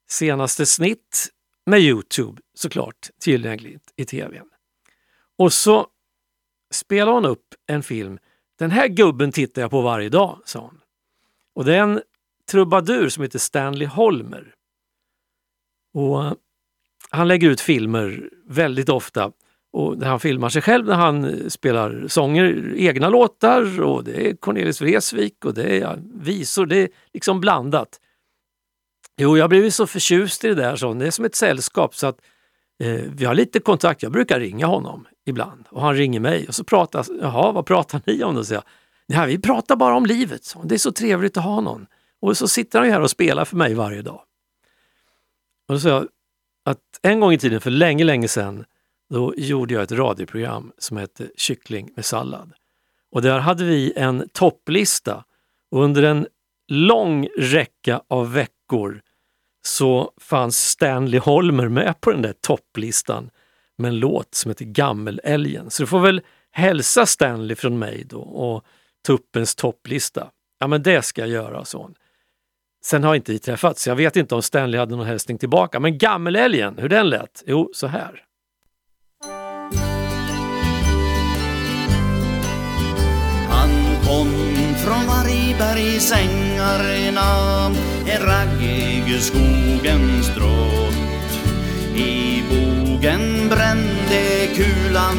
senaste 0.10 0.66
snitt 0.66 1.30
med 1.66 1.80
Youtube 1.80 2.42
såklart 2.54 3.10
tillgängligt 3.20 3.94
i 3.96 4.06
tvn. 4.06 4.50
Och 5.38 5.54
så 5.54 5.88
spelade 6.72 7.12
hon 7.12 7.26
upp 7.26 7.56
en 7.68 7.84
film. 7.84 8.20
Den 8.60 8.72
här 8.72 8.88
gubben 8.88 9.32
tittar 9.32 9.62
jag 9.62 9.72
på 9.72 9.82
varje 9.82 10.10
dag, 10.10 10.42
sa 10.46 10.60
hon. 10.60 10.82
Och 11.54 11.66
det 11.66 11.76
är 11.76 11.82
en 11.82 12.02
trubadur 12.52 13.10
som 13.10 13.24
heter 13.24 13.40
Stanley 13.40 13.88
Holmer. 13.88 14.56
Och 15.94 16.38
han 17.10 17.28
lägger 17.28 17.50
ut 17.50 17.62
filmer 17.62 18.30
väldigt 18.46 18.90
ofta 18.90 19.32
och 19.74 19.98
där 19.98 20.08
han 20.08 20.20
filmar 20.20 20.50
sig 20.50 20.62
själv 20.62 20.86
när 20.86 20.96
han 20.96 21.26
eh, 21.26 21.48
spelar 21.48 22.08
sånger, 22.08 22.74
egna 22.78 23.10
låtar 23.10 23.82
och 23.82 24.04
det 24.04 24.28
är 24.28 24.36
Cornelis 24.36 24.82
Vreeswijk 24.82 25.46
och 25.46 25.54
det 25.54 25.80
är 25.80 26.00
visor, 26.14 26.66
det 26.66 26.78
är 26.78 26.90
liksom 27.14 27.42
blandat. 27.42 28.00
Jo, 29.18 29.38
jag 29.38 29.44
har 29.44 29.50
blivit 29.50 29.74
så 29.74 29.88
förtjust 29.88 30.44
i 30.44 30.48
det 30.48 30.56
där, 30.56 30.76
så 30.76 30.94
det 30.94 31.08
är 31.08 31.12
som 31.12 31.26
ett 31.26 31.36
sällskap 31.36 31.96
så 31.96 32.08
att 32.08 32.18
eh, 32.84 33.02
vi 33.16 33.26
har 33.26 33.34
lite 33.34 33.60
kontakt. 33.60 34.04
Jag 34.04 34.12
brukar 34.12 34.40
ringa 34.40 34.66
honom 34.66 35.08
ibland 35.26 35.66
och 35.70 35.82
han 35.82 35.96
ringer 35.96 36.20
mig 36.20 36.48
och 36.48 36.56
så 36.56 36.64
pratar 36.64 37.06
jaha, 37.22 37.52
vad 37.52 37.66
pratar 37.66 38.02
ni 38.06 38.24
om 38.24 38.36
då? 38.36 38.44
säger 38.44 38.64
jag. 39.08 39.28
Vi 39.28 39.40
pratar 39.40 39.76
bara 39.76 39.96
om 39.96 40.06
livet. 40.06 40.44
Så. 40.44 40.64
Det 40.64 40.76
är 40.76 40.80
så 40.80 40.92
trevligt 40.92 41.38
att 41.38 41.44
ha 41.44 41.62
någon. 41.62 41.88
Och 42.22 42.38
så 42.38 42.48
sitter 42.48 42.80
han 42.80 42.88
ju 42.88 42.94
här 42.94 43.02
och 43.02 43.10
spelar 43.10 43.46
för 43.46 43.58
mig 43.58 43.74
varje 43.74 44.02
dag. 44.02 44.22
Och 45.68 45.74
då 45.74 45.80
sa 45.80 45.90
jag 45.90 46.08
att 46.66 46.80
en 47.02 47.20
gång 47.20 47.34
i 47.34 47.38
tiden, 47.38 47.62
för 47.62 47.70
länge, 47.70 48.04
länge 48.04 48.28
sedan, 48.28 48.66
då 49.12 49.34
gjorde 49.38 49.74
jag 49.74 49.84
ett 49.84 49.92
radioprogram 49.92 50.72
som 50.78 50.98
hette 50.98 51.30
Kyckling 51.38 51.90
med 51.96 52.06
sallad. 52.06 52.54
Och 53.12 53.22
där 53.22 53.40
hade 53.40 53.64
vi 53.64 53.94
en 53.96 54.30
topplista 54.34 55.24
och 55.72 55.84
under 55.84 56.04
en 56.04 56.28
lång 56.68 57.28
räcka 57.38 58.02
av 58.08 58.34
veckor 58.34 59.02
så 59.66 60.14
fanns 60.18 60.70
Stanley 60.70 61.20
Holmer 61.20 61.68
med 61.68 62.02
på 62.02 62.12
den 62.12 62.22
där 62.22 62.34
topplistan 62.42 63.30
med 63.78 63.90
en 63.90 64.00
låt 64.00 64.36
som 64.36 64.52
heter 64.52 64.66
Gammelälgen. 64.66 65.70
Så 65.70 65.84
du 65.84 65.88
får 65.88 66.00
väl 66.00 66.22
hälsa 66.52 67.06
Stanley 67.06 67.56
från 67.56 67.80
mig 67.80 68.04
då 68.10 68.22
och 68.22 68.66
Tuppens 69.08 69.56
topplista. 69.56 70.30
Ja 70.60 70.68
men 70.68 70.84
det 70.84 71.02
ska 71.02 71.22
jag 71.22 71.30
göra, 71.30 71.66
så 71.66 71.78
hon. 71.78 71.96
Sen 72.84 73.04
har 73.04 73.16
inte 73.16 73.32
vi 73.32 73.40
träffats, 73.40 73.88
jag 73.88 73.96
vet 73.96 74.16
inte 74.16 74.36
om 74.36 74.42
Stanley 74.42 74.80
hade 74.80 74.96
någon 74.96 75.08
hälsning 75.08 75.38
tillbaka. 75.38 75.80
Men 75.80 75.98
Gammelälgen, 75.98 76.78
hur 76.78 76.90
den 76.90 77.10
lät? 77.10 77.44
Jo, 77.46 77.72
så 77.74 77.88
här. 77.88 78.26
I 85.62 86.00
sängarna 86.00 87.72
En 88.06 88.22
raggig 88.26 89.22
skogens 89.22 90.36
drott. 90.36 91.32
I 91.96 92.44
bogen 92.50 93.50
brände 93.50 94.48
kulan 94.56 95.18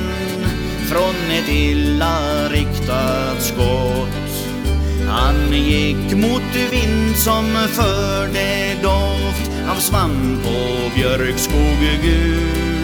Från 0.88 1.14
ett 1.30 1.48
illa 1.48 2.48
riktat 2.48 3.42
skott. 3.42 4.22
Han 5.08 5.52
gick 5.52 6.16
mot 6.16 6.56
vind 6.70 7.16
som 7.16 7.44
förde 7.68 8.76
doft 8.82 9.50
av 9.70 9.80
svamp 9.80 10.46
och 10.46 10.92
björkskog 10.94 11.78
gul 12.02 12.81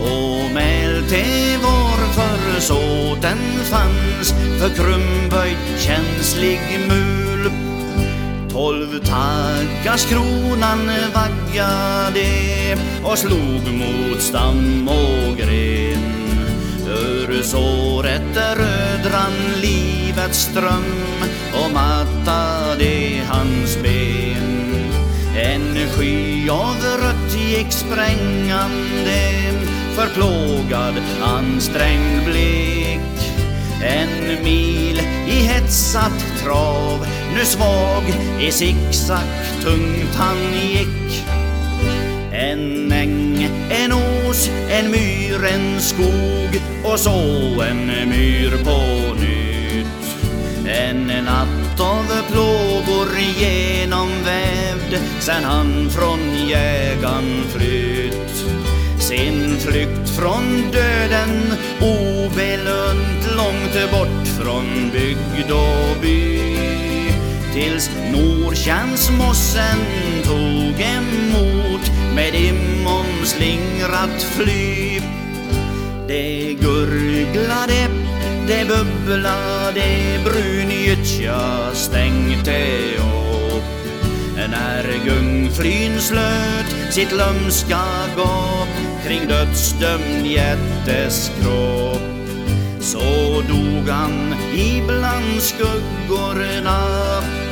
och 0.00 0.50
mälte 0.54 1.24
vår 1.62 1.98
försåten 2.12 3.38
fanns 3.64 4.34
för 4.58 4.68
krumböjd 4.68 5.56
känslig 5.78 6.60
mul. 6.88 7.50
Tolv 8.52 8.98
taggars 9.04 10.06
kronan 10.06 10.90
vaggade 11.14 12.78
och 13.04 13.18
slog 13.18 13.72
mot 13.72 14.20
stam 14.20 14.88
och 14.88 15.36
gren. 15.36 16.18
Ur 16.86 17.42
såret 17.42 18.36
röd 18.36 19.12
rann 19.12 19.60
livets 19.60 20.38
ström 20.38 21.22
och 21.52 21.72
mattade 21.72 23.22
hans 23.28 23.78
ben. 23.82 24.58
En 25.36 25.88
sky 25.88 26.50
av 26.50 26.76
rött 27.02 27.36
gick 27.36 27.72
sprängande 27.72 29.38
förplågad, 29.98 30.94
ansträngd 31.22 32.24
blick. 32.24 33.32
En 33.82 34.44
mil 34.44 35.00
i 35.28 35.32
hetsat 35.32 36.24
trav, 36.42 37.06
nu 37.34 37.44
svag 37.44 38.02
i 38.40 38.50
zigzag 38.52 39.28
tungt 39.62 40.14
han 40.14 40.36
gick. 40.52 41.24
En 42.32 42.92
äng, 42.92 43.48
en 43.70 43.92
ås, 43.92 44.50
en 44.70 44.90
myr, 44.90 45.44
en 45.44 45.80
skog 45.80 46.62
och 46.84 47.00
så 47.00 47.20
en 47.62 47.86
myr 47.86 48.50
på 48.64 49.14
nytt. 49.20 50.16
En 50.66 51.06
natt 51.06 51.80
av 51.80 52.04
plågor 52.32 53.08
genomvävd 53.40 54.98
sen 55.20 55.44
han 55.44 55.90
från 55.90 56.48
jägaren 56.48 57.44
flytt 57.48 58.47
sin 59.08 59.56
flykt 59.58 60.08
från 60.08 60.70
döden 60.72 61.54
obelönt 61.80 63.36
långt 63.36 63.90
bort 63.90 64.28
från 64.40 64.90
bygd 64.92 65.50
och 65.50 66.02
by. 66.02 66.40
Tills 67.54 67.90
Nordtjärnsmossen 68.12 69.78
tog 70.24 70.80
emot 70.80 71.90
med 72.14 72.34
imomslingrat 72.34 74.22
fly. 74.22 75.00
Det 76.08 76.56
gurglade, 76.60 77.88
det 78.48 78.68
bubblade, 78.68 80.20
brungyttja 80.24 81.40
stänkte 81.72 82.66
upp. 82.96 83.64
När 84.50 84.84
gungflyn 85.04 85.98
slöt 86.00 86.94
sitt 86.94 87.12
lömska 87.12 87.80
gap 88.16 88.87
kring 89.08 89.28
dödsdömd 89.28 90.26
jättes 90.26 91.32
kropp 91.40 92.00
så 92.80 93.42
dog 93.48 93.88
han 93.88 94.34
ibland 94.54 95.42
skuggorna 95.42 96.78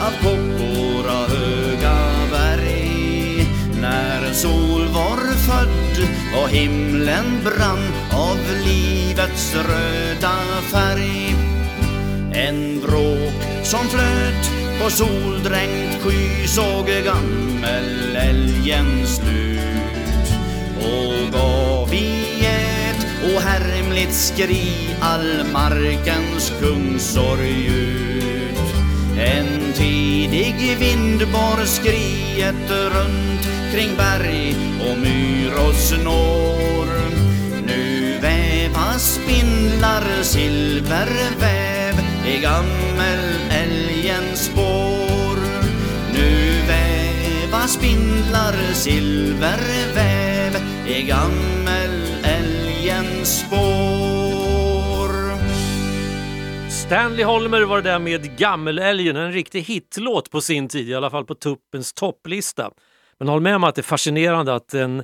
av 0.01 0.13
Koppora 0.23 1.27
höga 1.29 1.97
berg. 2.31 3.47
När 3.81 4.33
sol 4.33 4.87
var 4.87 5.35
född 5.35 6.09
och 6.43 6.49
himlen 6.49 7.41
brann 7.45 7.93
av 8.13 8.39
livets 8.65 9.55
röda 9.55 10.37
färg. 10.73 11.35
En 12.33 12.81
vråk 12.81 13.35
som 13.63 13.89
flöt 13.89 14.51
på 14.83 14.91
soldränkt 14.91 16.03
sky 16.03 16.47
såg 16.47 16.87
gammelälgen 17.05 19.07
slut 19.07 19.56
och 20.87 21.33
gav 21.33 21.95
i 21.95 22.47
ett 22.47 23.07
ohärmligt 23.35 24.15
skri 24.15 24.97
all 25.01 25.45
markens 25.53 26.53
kungsorg 26.61 27.67
ut. 27.67 28.59
En 29.19 29.73
tidig 29.75 30.77
vind 30.79 31.33
bar 31.33 31.65
skriet 31.65 32.71
runt 32.71 33.49
kring 33.73 33.97
berg 33.97 34.57
och 34.81 34.99
myr 34.99 35.53
och 35.69 35.75
snår. 35.75 36.87
Nu 37.67 38.19
vävas 38.21 39.15
spindlar 39.15 40.23
silverväv 40.23 41.95
i 42.27 42.41
gammelälgens 42.41 44.45
spår. 44.45 45.37
Nu 46.13 46.61
vävas 46.69 47.73
spindlar 47.73 48.55
silverväv 48.75 50.36
i 50.89 51.03
gammelälgens 51.03 53.41
spår 53.41 53.97
Stanley 56.71 57.25
Holmer 57.25 57.63
var 57.63 57.77
det 57.77 57.91
där 57.91 57.99
med 57.99 58.39
Gammelälgen, 58.39 59.17
en 59.17 59.33
riktig 59.33 59.63
hitlåt 59.63 60.31
på 60.31 60.41
sin 60.41 60.69
tid, 60.69 60.89
i 60.89 60.95
alla 60.95 61.11
fall 61.11 61.25
på 61.25 61.35
tuppens 61.35 61.93
topplista. 61.93 62.71
Men 63.19 63.29
håll 63.29 63.41
med 63.41 63.57
om 63.57 63.65
att 63.65 63.75
det 63.75 63.81
är 63.81 63.83
fascinerande 63.83 64.55
att 64.55 64.75
en, 64.75 65.03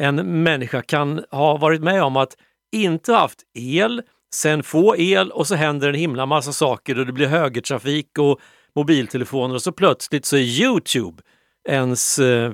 en 0.00 0.42
människa 0.42 0.82
kan 0.82 1.24
ha 1.30 1.56
varit 1.56 1.82
med 1.82 2.02
om 2.02 2.16
att 2.16 2.36
inte 2.72 3.12
haft 3.12 3.38
el, 3.54 4.02
sen 4.34 4.62
få 4.62 4.96
el 4.96 5.30
och 5.30 5.46
så 5.46 5.54
händer 5.54 5.88
en 5.88 5.94
himla 5.94 6.26
massa 6.26 6.52
saker 6.52 6.98
och 6.98 7.06
det 7.06 7.12
blir 7.12 7.26
högertrafik 7.26 8.18
och 8.18 8.40
mobiltelefoner 8.74 9.54
och 9.54 9.62
så 9.62 9.72
plötsligt 9.72 10.24
så 10.24 10.36
är 10.36 10.40
Youtube 10.40 11.22
ens, 11.68 12.18
eh, 12.18 12.52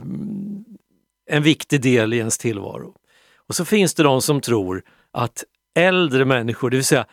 en 1.31 1.43
viktig 1.43 1.81
del 1.83 2.13
i 2.13 2.19
ens 2.19 2.39
tillvaro. 2.39 2.95
Och 3.37 3.55
så 3.55 3.65
finns 3.65 3.95
det 3.95 4.03
de 4.03 4.23
som 4.23 4.41
tror 4.41 4.83
att 5.13 5.45
äldre 5.79 6.25
människor, 6.25 6.71
det 6.71 6.77
vill 6.77 6.85
säga 6.85 7.07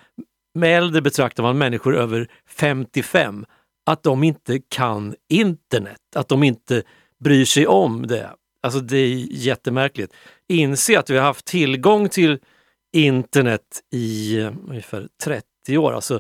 med 0.54 0.78
äldre 0.78 1.02
betraktar 1.02 1.44
man 1.44 1.58
människor 1.58 1.98
över 1.98 2.28
55, 2.50 3.46
att 3.86 4.04
de 4.04 4.24
inte 4.24 4.60
kan 4.70 5.16
internet, 5.30 6.16
att 6.16 6.28
de 6.28 6.44
inte 6.44 6.84
bryr 7.20 7.46
sig 7.46 7.68
om 7.68 8.08
det. 8.08 8.30
Alltså 8.62 8.80
det 8.80 8.98
är 8.98 9.28
jättemärkligt. 9.32 10.14
Inse 10.48 11.00
att 11.00 11.10
vi 11.10 11.18
har 11.18 11.24
haft 11.26 11.46
tillgång 11.46 12.10
till 12.10 12.40
internet 12.94 13.82
i 13.92 14.40
eh, 14.40 14.54
ungefär 14.68 15.08
30 15.24 15.78
år. 15.78 15.94
Alltså 15.94 16.20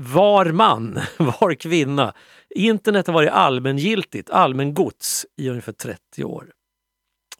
var 0.00 0.46
man, 0.46 0.98
var 1.16 1.54
kvinna. 1.54 2.14
Internet 2.50 3.06
har 3.06 3.14
varit 3.14 3.30
allmängiltigt, 3.30 4.30
allmängods 4.30 5.26
i 5.36 5.48
ungefär 5.48 5.72
30 5.72 6.24
år. 6.24 6.52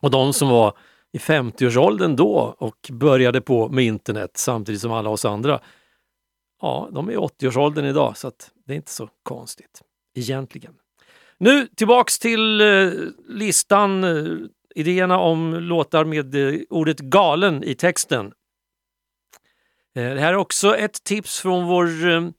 Och 0.00 0.10
de 0.10 0.32
som 0.32 0.48
var 0.48 0.78
i 1.12 1.18
50-årsåldern 1.18 2.16
då 2.16 2.54
och 2.58 2.90
började 2.92 3.40
på 3.40 3.68
med 3.68 3.84
internet 3.84 4.30
samtidigt 4.34 4.80
som 4.80 4.92
alla 4.92 5.10
oss 5.10 5.24
andra, 5.24 5.60
ja, 6.60 6.88
de 6.92 7.08
är 7.08 7.12
i 7.12 7.16
80-årsåldern 7.16 7.84
idag 7.84 8.16
så 8.16 8.28
att 8.28 8.50
det 8.66 8.72
är 8.72 8.76
inte 8.76 8.90
så 8.90 9.08
konstigt 9.22 9.82
egentligen. 10.14 10.74
Nu 11.38 11.66
tillbaks 11.66 12.18
till 12.18 12.60
eh, 12.60 12.90
listan, 13.28 14.04
eh, 14.04 14.36
idéerna 14.74 15.18
om 15.18 15.54
låtar 15.54 16.04
med 16.04 16.34
eh, 16.34 16.60
ordet 16.70 16.98
galen 16.98 17.64
i 17.64 17.74
texten. 17.74 18.26
Eh, 19.96 20.14
det 20.14 20.20
här 20.20 20.32
är 20.32 20.36
också 20.36 20.76
ett 20.76 21.04
tips 21.04 21.40
från 21.40 21.66
vår 21.66 22.08
eh, 22.08 22.30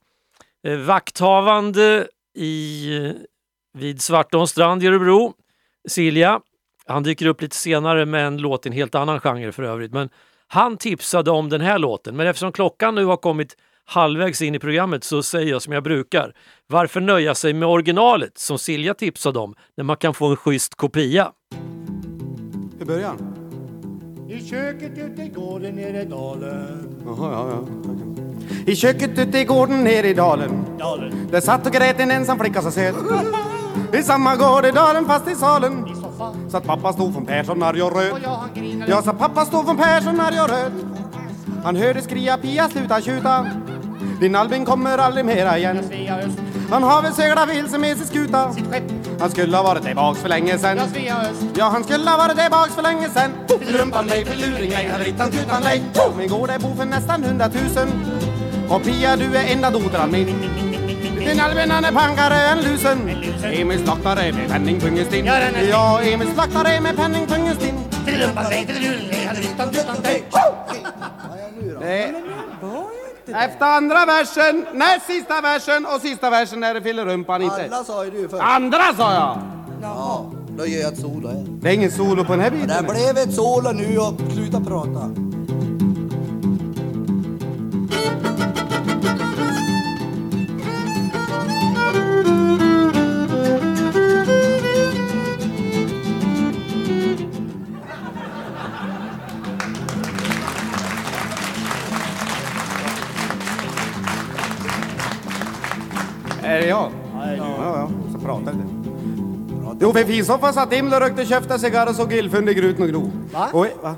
vakthavande 0.63 2.08
i, 2.36 2.88
eh, 2.97 3.12
vid 3.74 4.02
Svartåns 4.02 4.50
strand 4.50 4.84
i 4.84 4.88
Örebro, 4.88 5.34
Silja. 5.88 6.41
Han 6.86 7.04
dyker 7.04 7.26
upp 7.26 7.41
lite 7.41 7.56
senare 7.56 8.06
med 8.06 8.28
en 8.28 8.38
låt 8.38 8.65
i 8.65 8.69
en 8.69 8.74
helt 8.74 8.95
annan 8.95 9.19
genre 9.19 9.52
för 9.52 9.63
övrigt. 9.63 9.93
Men 9.93 10.10
han 10.47 10.78
tipsade 10.78 11.32
om 11.32 11.50
den 11.50 11.62
här 11.62 11.80
låten. 11.80 12.15
Men 12.15 12.28
eftersom 12.28 12.52
klockan 12.52 12.95
nu 12.95 13.06
har 13.06 13.17
kommit 13.17 13.58
halvvägs 13.86 14.41
in 14.41 14.56
i 14.56 14.60
programmet 14.60 15.04
så 15.04 15.24
säger 15.24 15.52
jag 15.52 15.62
som 15.62 15.74
jag 15.74 15.84
brukar. 15.84 16.34
Varför 16.67 17.02
nöja 17.02 17.36
sig 17.36 17.54
med 17.54 17.69
originalet 17.69 18.38
som 18.38 18.60
Silja 18.60 18.93
tipsade 18.93 19.39
om 19.39 19.56
när 19.78 19.84
man 19.84 19.97
kan 19.97 20.13
få 20.13 20.28
en 20.28 20.36
schysst 20.36 20.76
kopia? 20.76 21.32
Hur 22.80 22.86
börjar 22.86 23.08
han? 23.08 23.38
I 24.30 24.50
köket 24.50 24.97
ute 24.97 25.21
i 25.21 25.28
gården 25.28 25.76
nere 25.76 26.02
i 26.02 26.06
dalen 26.06 27.02
Jaha, 27.06 27.32
ja, 27.32 27.50
ja. 27.50 28.31
I 28.65 28.76
köket 28.76 29.19
ute 29.19 29.39
i 29.39 29.43
gården 29.43 29.84
nere 29.84 30.08
i 30.08 30.13
dalen. 30.13 30.65
Dalen. 30.80 31.28
Där 31.32 31.41
satt 31.41 31.65
och 31.67 31.74
grät 31.74 32.00
en 32.00 32.12
ensam 32.12 32.39
flicka 32.39 32.62
så 32.62 32.71
söt. 32.71 32.95
I 33.93 34.04
samma 34.04 34.36
gård 34.36 34.65
i 34.65 34.71
dalen 34.71 35.06
fast 35.06 35.28
i 35.28 35.36
salen. 35.36 35.88
I 35.88 35.95
soffan. 35.95 36.50
Satt 36.52 36.63
pappa 36.63 36.93
stod 36.93 37.13
från 37.13 37.26
Persson 37.26 37.63
arg 37.63 37.82
och 37.82 37.95
röd 37.95 38.12
jag 38.24 38.89
Ja, 38.89 39.02
sa 39.02 39.13
pappa 39.13 39.45
stod 39.45 39.65
från 39.65 39.78
Persson 39.78 40.19
arg 40.19 40.41
och 40.41 40.50
röd 40.50 40.71
Han 41.63 41.76
hörde 41.76 42.02
skria 42.02 42.38
Pia 42.38 42.69
sluta 42.69 43.02
tjuta. 43.02 43.47
Din 44.19 44.36
Albin 44.36 44.65
kommer 44.65 44.97
aldrig 44.97 45.26
mera 45.26 45.58
igen. 45.58 45.84
Han 46.71 46.84
har 46.84 47.02
väl 47.02 47.13
seglat 47.13 47.50
vilse 47.50 47.78
med 47.78 47.97
sin 47.97 48.08
skuta. 48.08 48.52
Han 49.19 49.30
skulle 49.32 49.58
ha 49.58 49.63
varit 49.63 49.84
tillbaks 49.84 50.19
för 50.19 50.30
länge 50.30 50.58
sen 50.58 50.80
Ja, 51.56 51.65
han 51.65 51.84
skulle 51.84 52.10
ha 52.10 52.17
varit 52.17 52.38
tillbaks 52.38 52.76
för 52.76 52.82
länge 52.82 53.10
sen 53.10 53.32
Rumpan 53.67 54.06
mig, 54.06 54.26
förluring 54.26 54.71
ej, 54.74 54.88
hade 54.91 55.04
rittan 55.04 55.32
tutan 55.32 55.63
lej 55.63 55.84
Men 56.17 56.28
går 56.28 56.47
det 56.47 56.60
bo 56.60 56.76
för 56.76 56.86
nästan 56.86 57.24
hundratusen 57.24 57.88
Och 58.75 58.84
Pia, 58.84 59.15
du 59.15 59.36
är 59.38 59.53
enda 59.53 59.69
dotran 59.69 60.12
min. 60.12 60.25
Din 61.19 61.39
Albin 61.39 61.71
han 61.71 61.86
är 61.86 61.91
pankare 61.91 62.36
än 62.36 62.57
lusen. 62.62 63.10
Emil 63.43 63.84
slaktare 63.84 64.31
med 64.34 64.49
penningpungen 64.49 65.05
stinn. 65.05 65.25
Ja, 65.25 65.34
den 65.99 66.13
Emil 66.13 66.27
slaktare 66.34 66.81
med 66.81 66.95
penningpungen 66.95 67.55
stinn. 67.55 67.75
Trumpan 68.05 68.45
nej, 71.81 72.13
Det- 73.25 73.34
Efter 73.34 73.65
andra 73.65 74.05
versen, 74.05 74.65
näst 74.73 75.05
sista 75.07 75.41
versen. 75.41 75.86
Och 75.86 76.01
sista 76.01 76.29
versen 76.29 76.63
är 76.63 76.73
det 76.73 76.81
fillerumpan 76.81 77.41
inte 77.41 77.55
Alla 77.65 77.84
sa 77.84 78.05
ju 78.05 78.12
du 78.12 78.29
först. 78.29 78.43
Andra 78.43 78.93
sa 78.97 79.13
jag! 79.13 79.38
Ja, 79.81 80.31
då 80.57 80.65
gör 80.65 80.81
jag 80.81 80.93
ett 80.93 80.99
solo 80.99 81.27
här. 81.27 81.45
Det 81.47 81.69
är 81.69 81.73
ingen 81.73 81.91
solo 81.91 82.25
på 82.25 82.31
den 82.31 82.41
här 82.41 82.49
Det 82.51 82.57
biten. 82.57 82.86
blev 82.86 83.17
ett 83.17 83.34
solo 83.34 83.71
nu 83.71 83.97
och 83.97 84.13
sluta 84.34 84.60
prata. 84.62 85.10
Är 106.62 106.65
det 106.65 106.69
jag? 106.69 106.91
Ja, 107.13 107.36
ja, 107.60 107.89
så 108.13 108.19
prata 108.26 108.52
lite. 108.52 108.63
Jo, 109.82 109.93
för 109.93 110.04
finsoffan 110.04 110.54
satt 110.54 110.74
Imla 110.74 110.95
och 110.95 111.02
rökte 111.02 111.26
käfta 111.26 111.60
cigarr 111.60 111.89
och 111.89 111.95
såg 111.95 112.13
illfund 112.13 112.50
i 112.50 112.54
gruten 112.54 112.84
och 112.84 112.89
gno. 112.89 113.12
Va? 113.34 113.50
Oj, 113.54 113.74
va? 113.82 113.95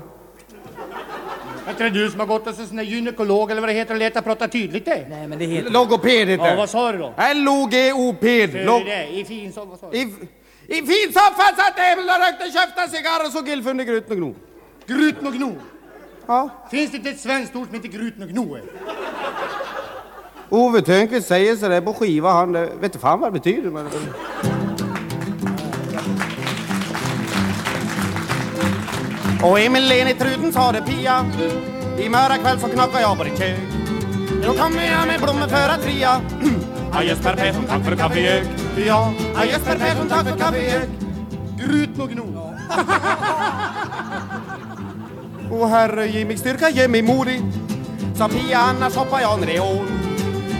Är 1.66 1.70
inte 1.70 1.84
det 1.84 1.90
du 1.90 2.10
som 2.10 2.20
har 2.20 2.26
gått 2.26 2.46
hos 2.46 2.58
en 2.58 2.66
sån 2.66 2.76
där 2.76 2.84
gynekolog 2.84 3.50
eller 3.50 3.60
vad 3.60 3.70
det 3.70 3.74
heter 3.74 3.94
och 3.94 3.98
letat 3.98 4.24
prata 4.24 4.48
tydligt 4.48 4.84
det? 4.84 5.06
Nej, 5.10 5.28
men 5.28 5.38
det 5.38 5.44
heter... 5.44 5.70
Logoped 5.70 6.28
heter 6.28 6.44
Ja, 6.44 6.50
det. 6.50 6.56
vad 6.56 6.70
sa 6.70 6.92
du 6.92 6.98
då? 6.98 7.14
L-O-G-O-P. 7.16 8.46
Hur 8.46 8.64
Log- 8.64 8.80
är 8.82 8.84
det? 8.86 9.08
I 9.18 9.24
finsoff, 9.24 9.68
vad 9.68 9.78
sa 9.78 9.90
du? 9.90 9.96
I, 9.98 10.02
I 10.66 10.74
finsoffan 10.74 11.54
satt 11.56 11.78
Emil 11.78 12.04
och 12.08 12.26
rökte 12.26 12.58
käfta 12.58 12.88
cigarr 12.88 13.26
och 13.26 13.32
såg 13.32 13.48
illfund 13.48 13.80
i 13.80 13.84
gruten 13.84 14.10
och 14.12 14.16
gno. 14.18 14.34
Gruten 14.86 15.26
och 15.26 15.32
gno. 15.34 15.52
Ja. 16.26 16.48
Finns 16.70 16.90
det 16.90 16.96
inte 16.96 17.10
ett 17.10 17.20
svenskt 17.20 17.56
ord 17.56 17.66
som 17.66 17.74
heter 17.74 17.88
gruten 17.88 18.22
och 18.22 18.28
gno? 18.28 18.56
Ove 20.54 20.82
Thörnqvist 20.82 21.28
säger 21.28 21.56
så 21.56 21.68
där 21.68 21.80
på 21.80 21.94
skiva. 21.94 22.32
Han 22.32 22.52
det, 22.52 22.60
vet 22.60 22.84
inte 22.84 22.98
fan 22.98 23.20
vad 23.20 23.32
det 23.32 23.40
betyder. 23.40 23.70
Men... 23.70 23.86
Och 29.42 29.60
Emil 29.60 29.92
i 29.92 30.14
truten 30.18 30.52
sa 30.52 30.72
det 30.72 30.82
Pia. 30.82 31.24
I 31.98 32.08
mörda 32.08 32.36
kväll 32.36 32.60
så 32.60 32.68
knackar 32.68 33.00
jag 33.00 33.18
på 33.18 33.24
ditt 33.24 33.38
kök. 33.38 33.58
Då 34.46 34.52
kommer 34.52 34.92
jag 34.92 35.06
med 35.06 35.20
blommor 35.20 35.48
för 35.48 35.68
att 35.68 35.82
fria. 35.82 36.20
Ja, 36.96 37.02
Jesper 37.02 37.36
Persson, 37.36 37.64
tack 37.68 37.84
för 37.84 37.96
kaffegök. 37.96 38.46
Ja, 38.86 39.12
ja, 39.34 39.44
Jesper 39.44 39.78
Persson, 39.78 40.08
tack 40.08 40.28
för 40.28 40.38
kaffegök. 40.38 40.88
Gruten 41.58 42.02
och 42.02 42.10
gno. 42.10 42.54
Och 45.60 45.68
herre, 45.68 46.06
ge 46.06 46.24
mig 46.24 46.36
styrka, 46.36 46.70
ge 46.70 46.88
mig 46.88 47.02
modig. 47.02 47.42
Sa 48.16 48.28
Pia, 48.28 48.58
annars 48.58 48.96
hoppar 48.96 49.20
jag 49.20 49.40
ner 49.40 49.54
i 49.54 49.60
ån. 49.60 50.03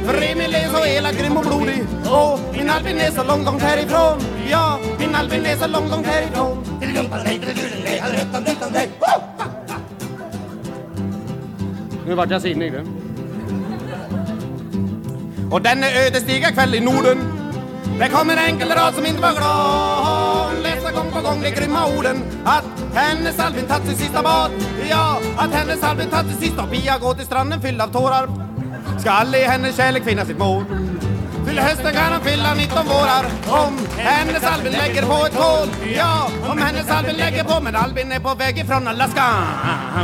För 0.04 0.22
Emil 0.22 0.54
är 0.54 0.68
så 0.68 0.86
elak, 0.86 1.18
grym 1.18 1.36
och 1.36 1.44
blodig. 1.44 1.86
Och 2.04 2.40
min 2.56 2.70
Albin 2.70 2.98
är 2.98 3.10
så 3.10 3.24
långt, 3.24 3.44
långt 3.44 3.62
härifrån. 3.62 4.18
Ja, 4.50 4.78
min 4.98 5.14
Albin 5.14 5.46
är 5.46 5.56
så 5.56 5.66
långt, 5.66 5.90
långt 5.90 6.06
härifrån. 6.06 6.64
Nu 12.06 12.14
vart 12.14 12.30
jag 12.30 12.42
sinnig 12.42 12.72
du. 12.72 12.84
Och 15.50 15.62
denna 15.62 15.86
ödesdigra 15.86 16.50
kväll 16.50 16.74
i 16.74 16.80
Norden 16.80 17.18
Det 17.98 18.08
kom 18.08 18.30
en 18.30 18.38
enkel 18.38 18.68
rad 18.68 18.94
som 18.94 19.06
inte 19.06 19.22
var 19.22 19.32
glad 19.32 20.52
Hon 20.52 20.62
läste 20.62 20.92
gång 20.92 21.10
på 21.12 21.20
gång 21.20 21.42
de 21.42 21.50
grymma 21.50 21.86
orden 21.98 22.22
Att 22.44 22.64
hennes 22.94 23.38
Albin 23.40 23.66
tagit 23.66 23.86
sin 23.86 23.96
sista 23.96 24.22
bad 24.22 24.50
Ja, 24.90 25.20
att 25.36 25.52
hennes 25.52 25.82
Albin 25.82 26.10
tagit 26.10 26.30
sin 26.30 26.40
sista 26.40 26.62
Och 26.62 26.70
Pia 26.70 26.98
går 26.98 27.14
till 27.14 27.26
stranden 27.26 27.60
fylld 27.60 27.80
av 27.80 27.88
tårar 27.88 28.28
Skall 28.98 29.34
i 29.34 29.44
hennes 29.44 29.76
kärlek 29.76 30.04
finna 30.04 30.24
sitt 30.24 30.38
mål. 30.38 30.64
Till 31.46 31.58
hösten 31.58 31.92
kan 31.92 32.12
hon 32.12 32.20
fylla 32.20 32.54
19 32.54 32.86
vårar. 32.86 33.24
Om 33.66 33.78
hennes 33.96 34.44
Albin 34.44 34.72
lägger 34.72 35.02
på 35.02 35.26
ett 35.26 35.36
kol 35.36 35.68
Ja, 35.96 36.28
om 36.50 36.58
hennes 36.58 36.90
Albin 36.90 37.16
lägger 37.16 37.44
på 37.44 37.60
Men 37.60 37.76
Albin 37.76 38.12
är 38.12 38.20
på 38.20 38.34
väg 38.34 38.58
ifrån 38.58 38.88
Alaska 38.88 39.22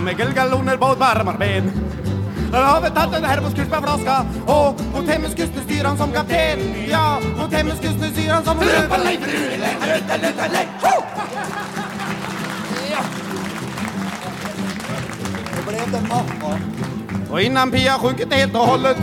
Med 0.02 0.16
guldgaloner 0.16 0.76
på 0.76 0.92
ett 0.92 0.98
varmare 0.98 1.38
ben. 1.38 1.72
Han 2.52 2.64
har 2.64 2.80
väl 2.80 2.90
tagit 2.90 3.16
en 3.16 3.24
hermoskurs 3.24 3.68
med 3.70 3.82
flaska? 3.82 4.26
Och 4.46 4.80
mot 4.94 5.08
hemmets 5.08 5.34
kust 5.34 5.52
nu 5.56 5.62
styr 5.74 5.84
han 5.84 5.96
som 5.96 6.12
kapten. 6.12 6.58
Ja, 6.90 7.20
mot 7.38 7.52
hemmets 7.52 7.80
kust 7.80 7.96
nu 8.00 8.08
styr 8.08 8.30
han 8.30 8.44
som 8.44 8.58
Då 15.56 15.70
blev 15.70 15.92
det. 15.92 16.00
Mamma. 16.08 16.69
Och 17.32 17.40
innan 17.40 17.70
Pia 17.70 17.98
sjunkit 17.98 18.34
helt 18.34 18.54
och 18.54 18.60
hållet 18.60 18.96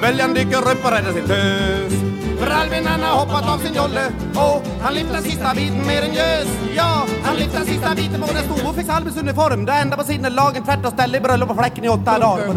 böljan 0.00 0.34
dyker 0.34 0.58
upp 0.58 0.84
och 0.84 0.90
räddar 0.90 1.12
sin 1.12 1.26
tös. 1.26 1.92
För 2.38 2.50
Albin 2.50 2.86
han 2.86 3.00
har 3.00 3.18
hoppat 3.18 3.54
av 3.54 3.58
sin 3.58 3.74
jolle 3.74 4.12
Och 4.34 4.62
han 4.82 4.94
lyfter 4.94 5.20
sista 5.20 5.54
biten 5.54 5.86
med 5.86 6.04
en 6.04 6.14
gös. 6.14 6.48
Ja, 6.76 7.06
han 7.24 7.36
lyfter 7.36 7.64
sista 7.64 7.94
biten 7.94 8.20
på 8.20 8.32
den 8.32 8.44
stor 8.44 8.68
och 8.68 8.76
fick 8.76 8.88
Albins 8.88 9.16
uniform. 9.16 9.64
Det 9.64 9.72
ända 9.72 9.96
på 9.96 10.04
sidan 10.04 10.34
lagen 10.34 10.64
tvärt 10.64 10.86
och 10.86 10.92
ställe 10.92 11.18
i 11.18 11.20
bröllop 11.20 11.48
på 11.48 11.54
fläcken 11.54 11.84
i 11.84 11.88
åtta 11.88 12.18
dagar. 12.18 12.48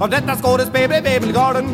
Av 0.00 0.10
detta 0.10 0.36
skådespel 0.36 0.88
blev 0.88 1.06
Emil 1.06 1.32
galen 1.32 1.66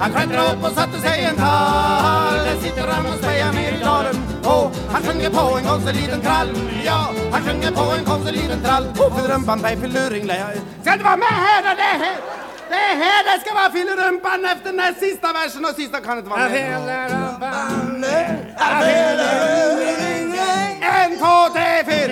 Han 0.00 0.10
klättrade 0.10 0.52
upp 0.52 0.64
och 0.64 0.72
satte 0.72 1.00
sig 1.00 1.20
i 1.20 1.24
en 1.24 1.36
tall. 1.36 2.38
Där 2.44 2.56
sitter 2.62 2.88
han 2.88 3.06
och 3.06 3.18
spejar 3.18 3.52
ner 3.52 3.72
i 3.80 3.84
dalen. 3.84 4.29
Han 4.92 5.02
sjunger 5.02 5.30
på 5.30 5.58
en 5.58 5.64
konstig 5.64 5.94
liten 5.94 6.20
trall. 6.20 6.48
Ja, 6.84 7.08
han 7.32 7.42
sjunger 7.42 7.70
på 7.70 7.92
en 7.98 8.04
konstig 8.04 8.32
liten 8.32 8.60
trall 8.62 8.84
Och 8.98 9.18
fyllrumpan 9.18 9.60
på 9.60 9.68
fylluring 9.68 10.24
Ska 10.82 10.92
inte 10.92 11.04
vara 11.04 11.16
med 11.16 11.28
här 11.28 11.62
då, 11.62 11.68
det 11.76 11.82
är 11.82 11.98
här 11.98 12.16
det 12.70 12.76
är 12.76 12.96
här 12.96 13.24
det 13.24 13.40
ska 13.44 13.54
vara 13.54 13.70
fyllrumpan 13.70 14.44
efter 14.44 14.70
den 14.70 14.80
här 14.80 14.92
sista 14.92 15.32
versen. 15.32 15.64
Och 15.64 15.70
sista 15.70 16.00
kan 16.00 16.18
inte 16.18 16.30
vara 16.30 16.48
med. 16.48 16.74
En, 20.82 21.18
två, 21.18 21.54
tre, 21.54 21.84
fyra. 21.84 22.10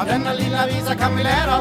Av 0.00 0.06
denna 0.06 0.32
lilla 0.32 0.66
visa 0.66 0.94
kan 0.94 1.16
vi 1.16 1.22
lära 1.22 1.60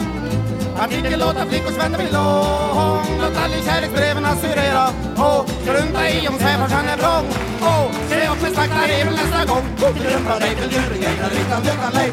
att 0.80 1.20
låta 1.20 1.46
flickors 1.46 1.78
vänner 1.78 1.98
bli 1.98 2.12
lång. 2.12 3.06
Låt 3.22 3.38
aldrig 3.44 3.64
kärleksbreven 3.64 4.26
assurera. 4.26 4.86
Och 5.28 5.50
strunta 5.50 6.10
i 6.10 6.28
om 6.28 6.38
svärfarsan 6.40 6.86
är 6.86 6.98
vrång. 6.98 7.28
Och 7.72 7.96
se 8.10 8.28
upp 8.32 8.42
med 8.42 8.52
slakta 8.52 8.88
reven 8.88 9.14
nästa 9.14 9.46
gång. 9.46 9.64
Dumpa 9.80 10.40
dig 10.40 10.56
till 10.56 10.72
djuren, 10.72 11.00
nej, 11.02 11.42
utan, 11.42 11.62
utan, 11.62 11.92
lej 11.94 12.12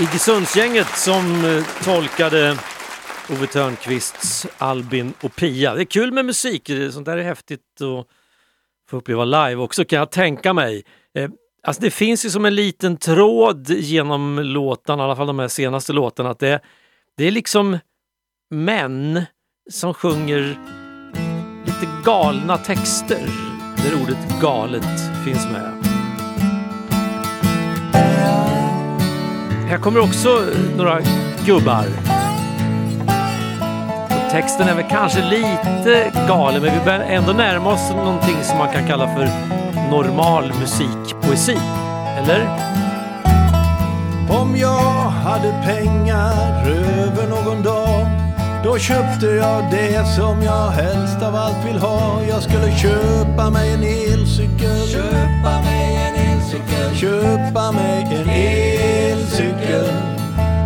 Iggesundsgänget 0.00 0.98
som 0.98 1.44
eh, 1.44 1.84
tolkade 1.84 2.56
Ove 3.30 3.46
Thörnqvists 3.46 4.46
Albin 4.58 5.14
och 5.20 5.36
Pia. 5.36 5.74
Det 5.74 5.82
är 5.82 5.84
kul 5.84 6.12
med 6.12 6.24
musik, 6.24 6.70
sånt 6.92 7.06
där 7.06 7.16
är 7.16 7.22
häftigt 7.22 7.60
att 7.80 8.06
få 8.90 8.96
uppleva 8.96 9.24
live 9.24 9.56
också 9.56 9.84
kan 9.84 9.98
jag 9.98 10.10
tänka 10.10 10.52
mig. 10.52 10.84
Eh, 11.18 11.30
Alltså 11.66 11.82
det 11.82 11.90
finns 11.90 12.24
ju 12.24 12.30
som 12.30 12.44
en 12.44 12.54
liten 12.54 12.96
tråd 12.96 13.70
genom 13.70 14.38
låtarna, 14.38 15.02
i 15.02 15.04
alla 15.04 15.16
fall 15.16 15.26
de 15.26 15.38
här 15.38 15.48
senaste 15.48 15.92
låtarna, 15.92 16.30
att 16.30 16.38
det, 16.38 16.60
det 17.16 17.24
är 17.24 17.30
liksom 17.30 17.78
män 18.50 19.22
som 19.70 19.94
sjunger 19.94 20.58
lite 21.66 21.88
galna 22.04 22.58
texter 22.58 23.26
där 23.76 24.02
ordet 24.02 24.40
galet 24.40 25.00
finns 25.24 25.46
med. 25.52 25.72
Här 29.68 29.78
kommer 29.78 30.00
också 30.00 30.44
några 30.76 31.00
gubbar. 31.46 31.86
Och 34.06 34.30
texten 34.30 34.68
är 34.68 34.74
väl 34.74 34.90
kanske 34.90 35.30
lite 35.30 36.12
galen 36.28 36.62
men 36.62 36.78
vi 36.78 36.84
börjar 36.84 37.00
ändå 37.00 37.32
närma 37.32 37.72
oss 37.72 37.90
någonting 37.90 38.42
som 38.42 38.58
man 38.58 38.72
kan 38.72 38.86
kalla 38.86 39.14
för 39.16 39.63
normal 39.90 40.52
musikpoesi. 40.60 41.58
Eller? 42.18 42.48
Om 44.30 44.56
jag 44.56 45.10
hade 45.10 45.52
pengar 45.66 46.66
över 46.66 47.28
någon 47.28 47.62
dag 47.62 48.06
då 48.64 48.78
köpte 48.78 49.26
jag 49.26 49.70
det 49.70 50.04
som 50.16 50.42
jag 50.42 50.70
helst 50.70 51.22
av 51.22 51.34
allt 51.36 51.66
vill 51.66 51.78
ha. 51.78 52.22
Jag 52.28 52.42
skulle 52.42 52.76
köpa 52.76 53.50
mig 53.50 53.72
en 53.72 53.82
elcykel. 53.82 54.88
Köpa 54.88 55.62
mig 55.62 55.96
en 55.96 56.14
elcykel. 56.14 56.96
Köpa 56.96 57.72
mig 57.72 58.06
en 58.12 58.28
elcykel. 58.28 60.14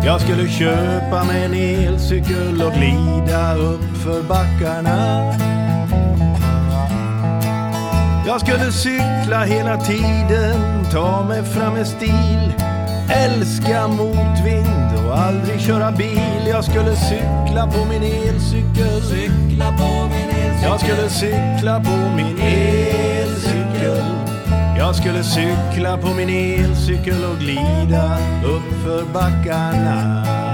Jag 0.05 0.21
skulle 0.21 0.49
köpa 0.49 1.23
mig 1.23 1.45
en 1.45 1.53
elcykel 1.53 2.61
och 2.61 2.73
glida 2.73 3.55
upp 3.55 3.97
för 4.03 4.23
backarna. 4.23 5.58
Jag 8.29 8.41
skulle 8.41 8.71
cykla 8.71 9.43
hela 9.43 9.77
tiden, 9.77 10.85
ta 10.91 11.25
mig 11.27 11.43
fram 11.43 11.73
med 11.73 11.87
stil. 11.87 12.53
Älska 13.09 13.87
motvind 13.87 15.07
och 15.07 15.17
aldrig 15.17 15.61
köra 15.61 15.91
bil. 15.91 16.47
Jag 16.47 16.63
skulle 16.63 16.95
cykla 16.95 17.67
på 17.67 17.85
min 17.85 18.03
elcykel. 18.03 19.01
Cykla 19.01 19.71
på 19.77 20.09
min 20.11 20.29
elcykel. 20.29 20.63
Jag 20.63 20.79
skulle 20.79 21.09
cykla 21.09 21.79
på 21.79 22.15
min 22.15 22.39
elcykel. 22.41 24.05
Jag 24.77 24.95
skulle 24.95 25.23
cykla 25.23 25.97
på 25.97 26.07
min 26.13 26.29
elcykel 26.29 27.25
och 27.25 27.39
glida 27.39 28.17
upp 28.45 28.83
för 28.83 29.05
backarna. 29.13 30.48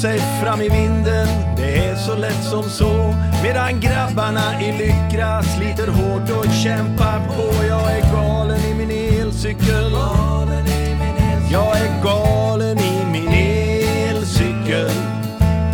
Sig 0.00 0.18
fram 0.42 0.60
i 0.60 0.68
vinden, 0.68 1.28
det 1.56 1.86
är 1.86 1.96
så 1.96 2.16
lätt 2.16 2.44
som 2.44 2.62
så. 2.62 3.14
Medan 3.42 3.80
grabbarna 3.80 4.62
i 4.62 4.72
Lyckra 4.72 5.42
sliter 5.42 5.86
hårt 5.86 6.30
och 6.30 6.52
kämpar 6.64 7.20
på. 7.28 7.64
Jag 7.66 7.92
är 7.92 8.12
galen 8.12 8.60
i 8.60 8.74
min 8.74 8.90
elcykel. 8.90 9.92
Jag 11.52 11.76
är 11.76 12.02
galen 12.02 12.78
i 12.78 13.04
min 13.12 13.28
elcykel. 13.28 14.90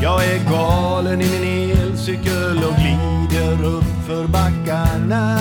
Jag 0.03 0.25
är 0.25 0.51
galen 0.51 1.23
i 1.23 1.29
min 1.41 1.71
elcykel 1.71 2.65
och 2.65 2.75
glider 2.77 3.65
upp 3.65 4.07
för 4.07 4.27
backarna. 4.27 5.39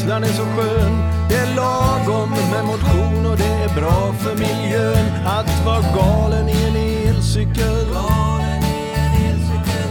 Känslan 0.00 0.24
är 0.24 0.28
så 0.28 0.44
skön. 0.44 1.02
Det 1.28 1.36
är 1.36 1.54
lagom 1.56 2.30
med 2.30 2.64
motion 2.64 3.26
och 3.26 3.36
det 3.36 3.64
är 3.64 3.80
bra 3.80 4.12
för 4.12 4.34
miljön. 4.34 5.06
Att 5.26 5.66
vara 5.66 5.80
galen 5.80 6.48
i 6.48 6.64
en 6.68 6.76
elcykel. 6.76 7.86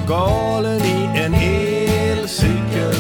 Galen 0.08 0.82
i 0.82 1.20
en 1.20 1.34
elcykel. 1.34 2.96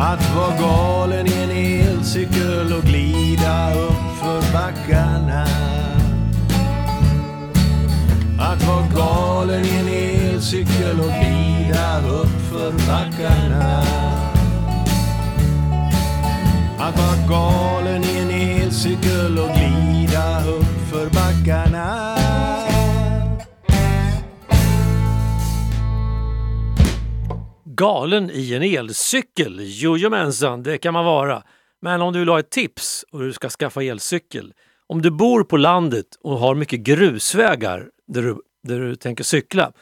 Att 0.00 0.34
vara 0.36 0.56
galen 0.56 1.26
i 1.26 1.32
en 1.32 1.50
elcykel 1.50 2.72
och 2.72 2.82
glida 2.82 3.74
upp 3.74 4.18
för 4.20 4.52
backarna. 4.52 5.46
Att 8.38 8.62
vara 8.62 8.86
galen 8.96 9.64
i 9.64 9.70
en 9.70 9.88
elcykel 9.88 11.00
och 11.00 11.12
glida 11.20 12.00
upp 12.08 12.40
för 12.50 12.72
backarna. 12.72 14.01
Galen 17.28 18.02
i 18.04 18.18
en 18.18 18.30
elcykel 18.30 19.38
och 19.38 19.48
glida 19.48 20.44
upp 20.46 20.90
för 20.90 21.06
backarna 21.10 22.16
Galen 27.64 28.30
i 28.30 28.54
en 28.54 28.62
elcykel? 28.62 29.58
Jojomensan, 29.60 30.62
det 30.62 30.78
kan 30.78 30.94
man 30.94 31.04
vara. 31.04 31.42
Men 31.80 32.02
om 32.02 32.12
du 32.12 32.18
vill 32.18 32.28
ha 32.28 32.38
ett 32.38 32.50
tips 32.50 33.04
och 33.12 33.20
du 33.20 33.32
ska 33.32 33.48
skaffa 33.48 33.82
elcykel. 33.82 34.52
Om 34.86 35.02
du 35.02 35.10
bor 35.10 35.44
på 35.44 35.56
landet 35.56 36.06
och 36.22 36.38
har 36.38 36.54
mycket 36.54 36.80
grusvägar 36.80 37.88
där 38.06 38.22
du, 38.22 38.36
där 38.62 38.80
du 38.80 38.96
tänker 38.96 39.24
cykla, 39.24 39.72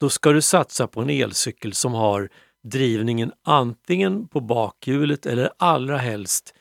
då 0.00 0.08
ska 0.08 0.32
du 0.32 0.42
satsa 0.42 0.86
på 0.86 1.00
en 1.00 1.10
elcykel 1.10 1.72
som 1.72 1.94
har 1.94 2.28
drivningen 2.64 3.32
antingen 3.44 4.28
på 4.28 4.40
bakhjulet 4.40 5.26
eller 5.26 5.50
allra 5.58 5.98
helst 5.98 6.54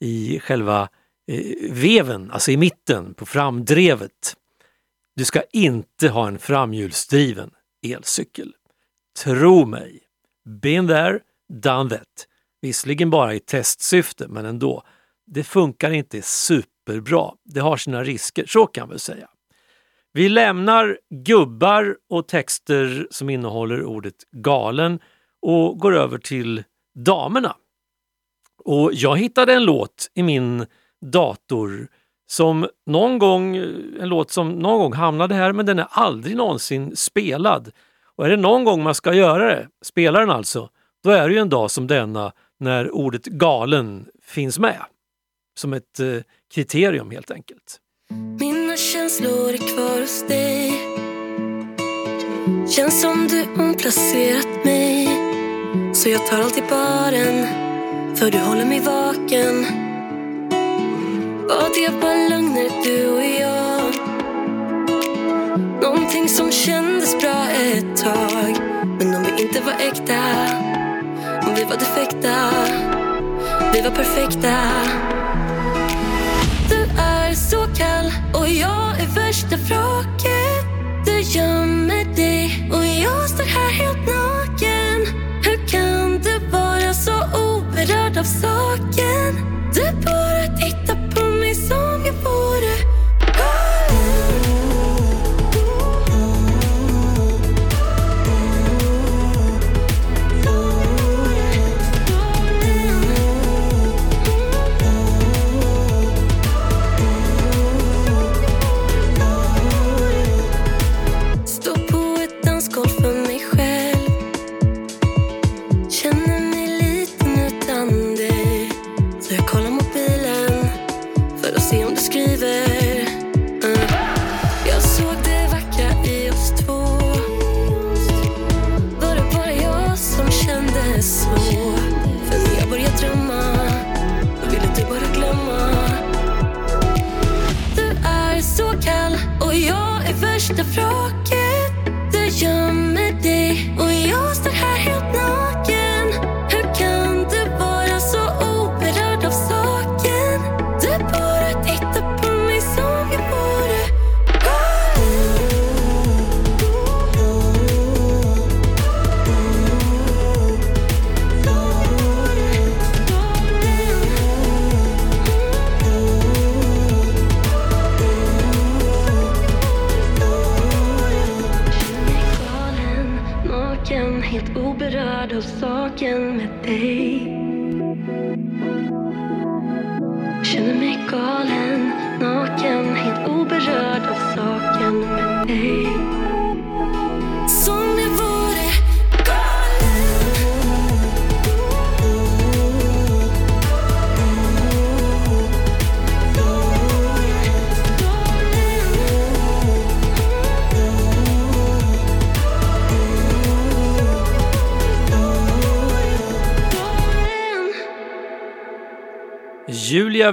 i 0.00 0.40
själva 0.40 0.88
eh, 1.28 1.72
veven, 1.72 2.30
alltså 2.30 2.50
i 2.50 2.56
mitten 2.56 3.14
på 3.14 3.26
framdrevet. 3.26 4.36
Du 5.16 5.24
ska 5.24 5.42
inte 5.52 6.08
ha 6.08 6.28
en 6.28 6.38
framhjulsdriven 6.38 7.50
elcykel. 7.86 8.54
Tro 9.24 9.66
mig! 9.66 10.02
Been 10.62 10.88
there, 10.88 11.20
done 11.48 11.90
that. 11.90 12.26
Visserligen 12.60 13.10
bara 13.10 13.34
i 13.34 13.40
testsyfte, 13.40 14.28
men 14.28 14.44
ändå. 14.44 14.82
Det 15.26 15.44
funkar 15.44 15.90
inte 15.90 16.22
superbra. 16.22 17.32
Det 17.44 17.60
har 17.60 17.76
sina 17.76 18.04
risker, 18.04 18.46
så 18.46 18.66
kan 18.66 18.88
vi 18.90 18.98
säga. 18.98 19.28
Vi 20.12 20.28
lämnar 20.28 20.98
gubbar 21.10 21.96
och 22.10 22.28
texter 22.28 23.08
som 23.10 23.30
innehåller 23.30 23.84
ordet 23.84 24.14
galen 24.32 25.00
och 25.42 25.78
går 25.78 25.96
över 25.96 26.18
till 26.18 26.64
damerna. 26.94 27.56
Och 28.66 28.90
jag 28.94 29.16
hittade 29.18 29.52
en 29.52 29.64
låt 29.64 30.10
i 30.14 30.22
min 30.22 30.66
dator 31.12 31.88
som 32.28 32.68
någon 32.86 33.18
gång, 33.18 33.56
eh, 33.56 33.68
en 34.00 34.08
låt 34.08 34.30
som 34.30 34.50
någon 34.50 34.78
gång 34.78 34.92
hamnade 34.92 35.34
här 35.34 35.52
men 35.52 35.66
den 35.66 35.78
är 35.78 35.86
aldrig 35.90 36.36
någonsin 36.36 36.96
spelad. 36.96 37.70
Och 38.16 38.26
är 38.26 38.30
det 38.30 38.36
någon 38.36 38.64
gång 38.64 38.82
man 38.82 38.94
ska 38.94 39.14
göra 39.14 39.46
det, 39.46 39.68
spela 39.84 40.20
den 40.20 40.30
alltså, 40.30 40.68
då 41.04 41.10
är 41.10 41.28
det 41.28 41.34
ju 41.34 41.40
en 41.40 41.48
dag 41.48 41.70
som 41.70 41.86
denna 41.86 42.32
när 42.60 42.90
ordet 42.90 43.24
galen 43.24 44.06
finns 44.22 44.58
med. 44.58 44.80
Som 45.58 45.72
ett 45.72 46.00
eh, 46.00 46.22
kriterium 46.54 47.10
helt 47.10 47.30
enkelt. 47.30 47.80
Mina 48.40 48.76
känslor 48.76 49.48
är 49.48 49.74
kvar 49.74 50.00
hos 50.00 50.26
dig 50.26 50.72
Känns 52.76 53.00
som 53.00 53.28
du 53.28 53.62
omplacerat 53.62 54.64
mig 54.64 55.08
Så 55.94 56.08
jag 56.08 56.26
tar 56.26 56.38
alltid 56.38 56.64
baren 56.70 57.65
för 58.18 58.30
du 58.30 58.38
håller 58.38 58.64
mig 58.64 58.80
vaken. 58.80 59.66
Vad 61.48 61.70
det 61.74 62.00
bara 62.00 62.28
lögner 62.28 62.84
du 62.84 63.08
och 63.08 63.24
jag 63.40 63.94
Någonting 65.82 66.28
som 66.28 66.52
kändes 66.52 67.18
bra 67.18 67.46
ett 67.50 67.96
tag. 67.96 68.56
Men 68.98 69.14
om 69.14 69.22
vi 69.22 69.42
inte 69.42 69.60
var 69.60 69.72
äkta 69.72 70.22
Om 71.46 71.54
vi 71.54 71.64
var 71.64 71.76
defekta 71.76 72.50
Vi 73.72 73.80
var 73.80 73.90
perfekta. 73.90 74.56
Du 76.68 77.02
är 77.02 77.34
så 77.34 77.56
kall 77.56 78.12
och 78.34 78.48
jag 78.48 79.00
är 79.00 79.14
värsta 79.14 79.56
vraket. 79.56 80.64
Du 81.04 81.20
gömmer 81.20 82.16
dig 82.16 82.70
och 82.72 82.86
jag 82.86 83.28
står 83.28 83.44
här 83.44 83.70
helt 83.70 84.06
naken 84.06 84.45
oberörd 87.86 88.18
av 88.18 88.24
saken? 88.24 89.34
Du 89.74 90.06
bara 90.06 90.35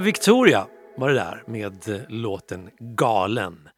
Victoria 0.00 0.66
var 0.96 1.08
det 1.08 1.14
där 1.14 1.42
med 1.46 1.88
eh, 1.88 2.00
låten 2.08 2.70
Galen. 2.78 3.68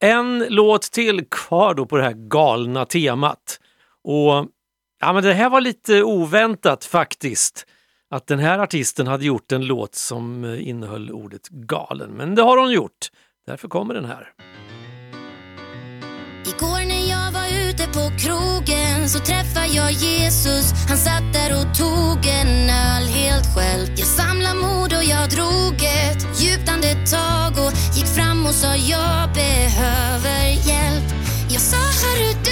En 0.00 0.46
låt 0.48 0.82
till 0.82 1.24
kvar 1.30 1.74
då 1.74 1.86
på 1.86 1.96
det 1.96 2.02
här 2.02 2.12
galna 2.12 2.84
temat. 2.84 3.60
Och 4.04 4.46
ja, 5.00 5.12
men 5.12 5.22
det 5.22 5.34
här 5.34 5.50
var 5.50 5.60
lite 5.60 6.02
oväntat 6.02 6.84
faktiskt. 6.84 7.66
Att 8.10 8.26
den 8.26 8.38
här 8.38 8.58
artisten 8.58 9.06
hade 9.06 9.24
gjort 9.24 9.52
en 9.52 9.66
låt 9.66 9.94
som 9.94 10.44
eh, 10.44 10.68
innehöll 10.68 11.10
ordet 11.10 11.48
galen. 11.48 12.10
Men 12.10 12.34
det 12.34 12.42
har 12.42 12.58
hon 12.58 12.72
gjort. 12.72 13.10
Därför 13.46 13.68
kommer 13.68 13.94
den 13.94 14.04
här. 14.04 14.32
Igår 16.46 16.86
när 16.86 17.10
jag 17.10 17.32
var 17.32 17.48
ute 17.68 17.86
på 17.86 18.04
krogen 18.18 19.08
så 19.08 19.18
träffade 19.18 19.66
jag 19.66 19.92
Jesus. 19.92 20.72
Han 20.88 20.98
satt 20.98 21.32
där 21.32 21.50
och 21.60 21.74
tog 21.78 22.18
en 22.26 22.70
öl 22.70 23.06
helt 23.08 23.54
själv. 23.54 23.86
Jag 23.96 24.06
jag 25.02 25.28
drog 25.30 25.74
ett 25.74 26.40
djupt 26.40 26.68
andetag 26.68 27.52
och 27.66 27.72
gick 27.96 28.06
fram 28.06 28.46
och 28.46 28.54
sa 28.54 28.76
jag 28.76 29.32
behöver 29.34 30.44
hjälp. 30.68 31.04
Jag 31.48 31.60
sa 31.60 31.76
hörru 31.76 32.32
du 32.44 32.51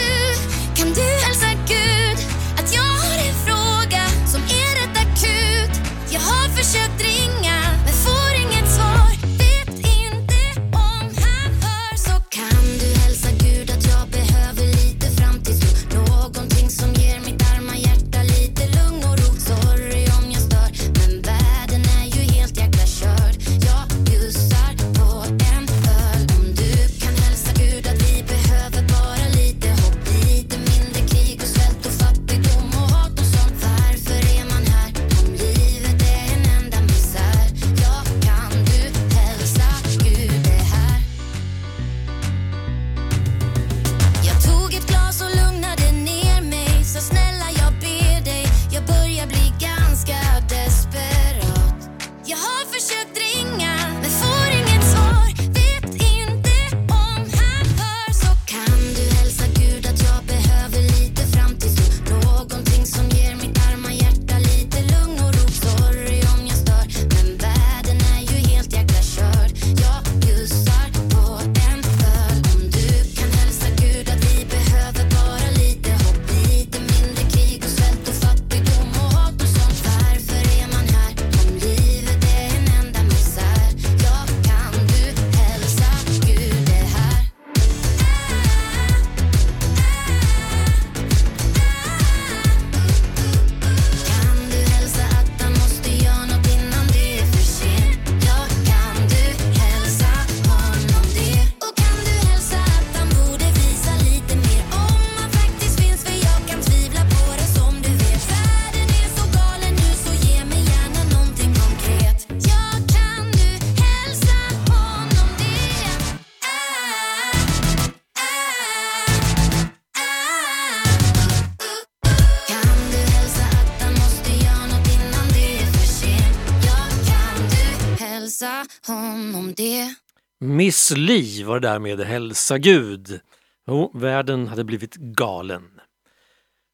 Miss 130.40 130.90
Li 130.96 131.42
var 131.42 131.60
där 131.60 131.78
med 131.78 132.00
hälsa 132.00 132.58
Gud. 132.58 133.20
Jo, 133.66 133.90
världen 133.94 134.48
hade 134.48 134.64
blivit 134.64 134.94
galen. 134.94 135.62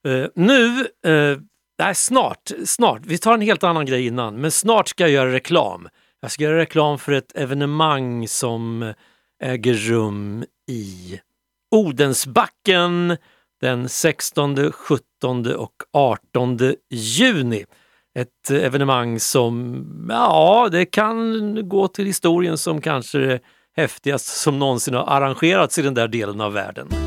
Uh, 0.09 0.27
nu, 0.35 0.81
uh, 1.07 1.39
nej, 1.79 1.95
snart, 1.95 2.53
snart, 2.65 3.07
vi 3.07 3.19
tar 3.19 3.35
en 3.35 3.41
helt 3.41 3.65
annan 3.65 3.87
grej 3.87 4.07
innan, 4.07 4.37
men 4.37 4.51
snart 4.51 4.89
ska 4.89 5.05
jag 5.05 5.11
göra 5.11 5.33
reklam. 5.33 5.89
Jag 6.21 6.31
ska 6.31 6.45
göra 6.45 6.59
reklam 6.59 6.99
för 6.99 7.13
ett 7.13 7.37
evenemang 7.37 8.29
som 8.29 8.93
äger 9.43 9.75
rum 9.75 10.45
i 10.71 11.21
Odensbacken 11.71 13.17
den 13.61 13.89
16, 13.89 14.73
17 14.73 15.55
och 15.57 15.75
18 15.93 16.59
juni. 16.91 17.65
Ett 18.19 18.51
evenemang 18.51 19.21
som, 19.21 19.85
ja, 20.09 20.69
det 20.73 20.85
kan 20.85 21.69
gå 21.69 21.89
till 21.89 22.07
historien 22.07 22.59
som 22.59 22.81
kanske 22.81 23.41
häftigast 23.77 24.27
som 24.27 24.59
någonsin 24.59 24.95
har 24.95 25.07
arrangerats 25.07 25.79
i 25.79 25.83
den 25.83 25.95
där 25.95 26.09
delen 26.09 26.41
av 26.41 26.53
världen. 26.53 27.06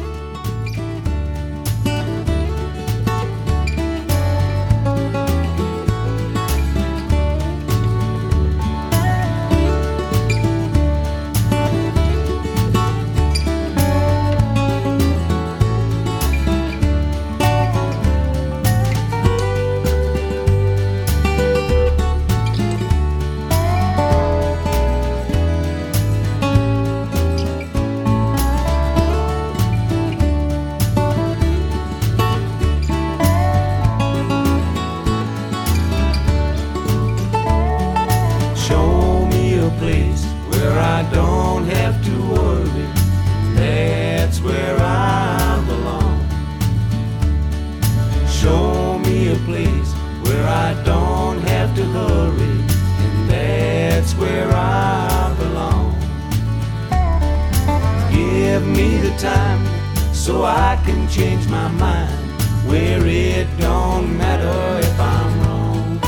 time 59.19 59.65
so 60.13 60.45
I 60.45 60.81
can 60.85 61.09
change 61.09 61.45
my 61.49 61.67
mind 61.67 62.41
where 62.69 63.05
it 63.05 63.47
don't 63.57 64.17
matter 64.17 64.87
if 64.87 64.99
I'm 64.99 65.41
wrong. 65.41 65.99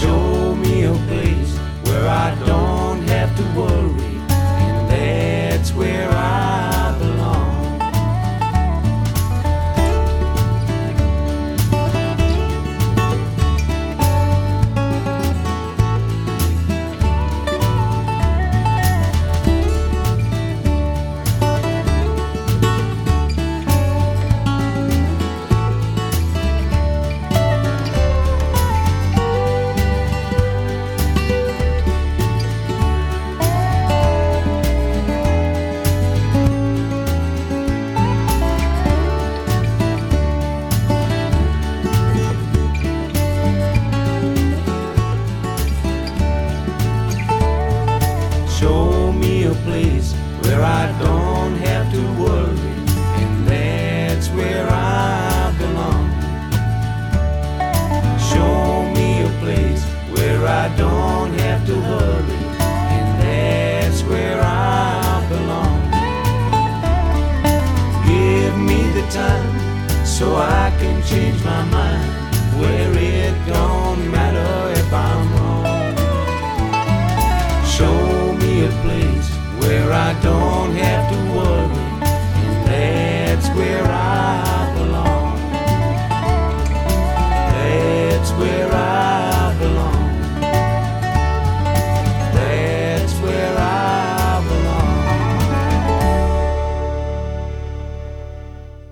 Show 0.00 0.54
me 0.54 0.84
a 0.84 0.94
place 1.08 1.58
where 1.84 2.08
I 2.08 2.34
don't. 2.46 2.65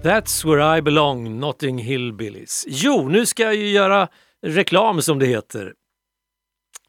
That's 0.04 0.44
where 0.44 0.78
I 0.78 0.82
belong, 0.82 1.40
Notting 1.40 1.78
Hillbillies. 1.78 2.64
Jo, 2.68 3.08
nu 3.08 3.26
ska 3.26 3.42
jag 3.42 3.54
ju 3.54 3.68
göra 3.68 4.08
reklam 4.46 5.02
som 5.02 5.18
det 5.18 5.26
heter 5.26 5.72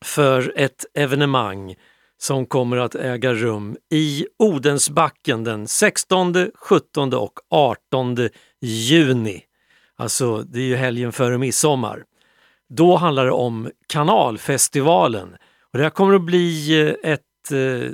för 0.05 0.53
ett 0.55 0.85
evenemang 0.93 1.75
som 2.17 2.45
kommer 2.45 2.77
att 2.77 2.95
äga 2.95 3.33
rum 3.33 3.77
i 3.91 4.25
Odensbacken 4.39 5.43
den 5.43 5.67
16, 5.67 6.51
17 6.55 7.13
och 7.13 7.33
18 7.49 8.17
juni. 8.61 9.43
Alltså, 9.95 10.41
det 10.41 10.59
är 10.59 10.65
ju 10.65 10.75
helgen 10.75 11.11
före 11.11 11.37
midsommar. 11.37 12.03
Då 12.69 12.95
handlar 12.95 13.25
det 13.25 13.31
om 13.31 13.71
Kanalfestivalen 13.87 15.35
och 15.71 15.77
det 15.77 15.83
här 15.83 15.89
kommer 15.89 16.13
att 16.13 16.25
bli 16.25 16.81
eh, 16.81 17.11
ett 17.11 17.51
eh, 17.51 17.91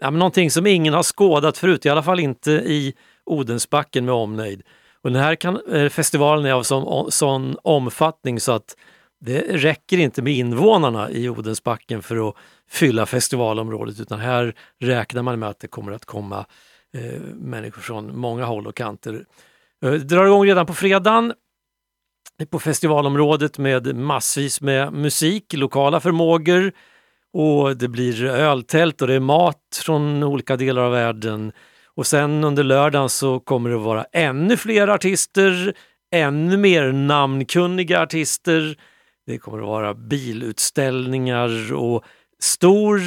ja, 0.00 0.10
men 0.10 0.18
någonting 0.18 0.50
som 0.50 0.66
ingen 0.66 0.94
har 0.94 1.02
skådat 1.02 1.58
förut, 1.58 1.86
i 1.86 1.88
alla 1.88 2.02
fall 2.02 2.20
inte 2.20 2.50
i 2.50 2.94
Odensbacken 3.30 4.04
med 4.04 4.14
omnejd. 4.14 4.62
Och 5.02 5.12
den 5.12 5.22
här 5.22 5.34
kan, 5.34 5.60
eh, 5.72 5.88
festivalen 5.88 6.44
är 6.44 6.52
av 6.52 6.62
sån, 6.62 7.12
sån 7.12 7.56
omfattning 7.62 8.40
så 8.40 8.52
att 8.52 8.76
det 9.20 9.40
räcker 9.40 9.98
inte 9.98 10.22
med 10.22 10.32
invånarna 10.32 11.10
i 11.10 11.28
Odensbacken 11.28 12.02
för 12.02 12.28
att 12.28 12.34
fylla 12.70 13.06
festivalområdet 13.06 14.00
utan 14.00 14.20
här 14.20 14.54
räknar 14.80 15.22
man 15.22 15.38
med 15.38 15.48
att 15.48 15.60
det 15.60 15.68
kommer 15.68 15.92
att 15.92 16.04
komma 16.04 16.46
eh, 16.94 17.20
människor 17.34 17.82
från 17.82 18.18
många 18.18 18.44
håll 18.44 18.66
och 18.66 18.76
kanter. 18.76 19.24
Eh, 19.84 19.90
Det 19.90 19.98
drar 19.98 20.26
igång 20.26 20.46
redan 20.46 20.66
på 20.66 20.74
fredagen 20.74 21.32
på 22.50 22.58
festivalområdet 22.58 23.58
med 23.58 23.96
massvis 23.96 24.60
med 24.60 24.92
musik, 24.92 25.52
lokala 25.52 26.00
förmågor 26.00 26.72
och 27.32 27.76
det 27.76 27.88
blir 27.88 28.24
öltält 28.24 29.02
och 29.02 29.08
det 29.08 29.14
är 29.14 29.20
mat 29.20 29.82
från 29.84 30.22
olika 30.22 30.56
delar 30.56 30.82
av 30.82 30.92
världen. 30.92 31.52
Och 32.00 32.06
sen 32.06 32.44
under 32.44 32.64
lördagen 32.64 33.08
så 33.08 33.40
kommer 33.40 33.70
det 33.70 33.76
vara 33.76 34.06
ännu 34.12 34.56
fler 34.56 34.88
artister, 34.88 35.74
ännu 36.12 36.56
mer 36.56 36.92
namnkunniga 36.92 38.02
artister. 38.02 38.76
Det 39.26 39.38
kommer 39.38 39.58
att 39.58 39.66
vara 39.66 39.94
bilutställningar 39.94 41.72
och 41.72 42.04
stor 42.42 43.00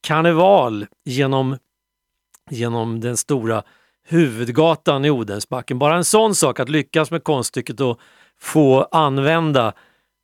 karneval 0.00 0.86
genom, 1.04 1.56
genom 2.50 3.00
den 3.00 3.16
stora 3.16 3.62
huvudgatan 4.08 5.04
i 5.04 5.10
Odensbacken. 5.10 5.78
Bara 5.78 5.96
en 5.96 6.04
sån 6.04 6.34
sak, 6.34 6.60
att 6.60 6.68
lyckas 6.68 7.10
med 7.10 7.24
konststycket 7.24 7.80
och 7.80 8.00
få 8.40 8.82
använda 8.82 9.72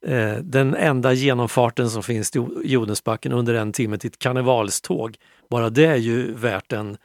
eh, 0.06 0.34
den 0.34 0.74
enda 0.74 1.12
genomfarten 1.12 1.90
som 1.90 2.02
finns 2.02 2.32
i 2.64 2.76
Odensbacken 2.76 3.32
under 3.32 3.54
en 3.54 3.72
timme 3.72 3.98
till 3.98 4.08
ett 4.08 4.18
karnevalståg. 4.18 5.16
Bara 5.50 5.70
det 5.70 5.86
är 5.86 5.96
ju 5.96 6.34
värt 6.34 6.72
en, 6.72 6.96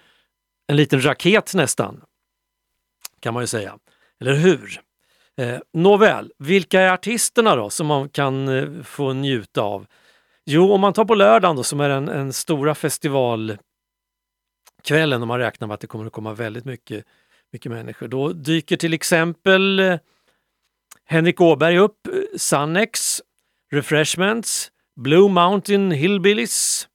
en 0.71 0.77
liten 0.77 1.05
raket 1.05 1.53
nästan, 1.53 2.01
kan 3.19 3.33
man 3.33 3.43
ju 3.43 3.47
säga. 3.47 3.77
Eller 4.19 4.33
hur? 4.33 4.81
Eh, 5.37 5.59
nåväl, 5.73 6.31
vilka 6.37 6.81
är 6.81 6.89
artisterna 6.89 7.55
då 7.55 7.69
som 7.69 7.87
man 7.87 8.09
kan 8.09 8.47
eh, 8.47 8.83
få 8.83 9.13
njuta 9.13 9.61
av? 9.61 9.85
Jo, 10.45 10.71
om 10.71 10.81
man 10.81 10.93
tar 10.93 11.05
på 11.05 11.15
lördagen 11.15 11.55
då, 11.55 11.63
som 11.63 11.79
är 11.79 11.89
den, 11.89 12.05
den 12.05 12.33
stora 12.33 12.75
festivalkvällen 12.75 13.61
och 15.21 15.27
man 15.27 15.39
räknar 15.39 15.67
med 15.67 15.75
att 15.75 15.79
det 15.79 15.87
kommer 15.87 16.05
att 16.05 16.13
komma 16.13 16.33
väldigt 16.33 16.65
mycket, 16.65 17.05
mycket 17.51 17.71
människor. 17.71 18.07
Då 18.07 18.33
dyker 18.33 18.77
till 18.77 18.93
exempel 18.93 19.79
eh, 19.79 19.99
Henrik 21.05 21.41
Åberg 21.41 21.77
upp, 21.77 22.07
eh, 22.07 22.13
Sannex, 22.37 23.21
Refreshments, 23.71 24.71
Blue 24.95 25.29
Mountain 25.29 25.91
Hillbillies 25.91 26.87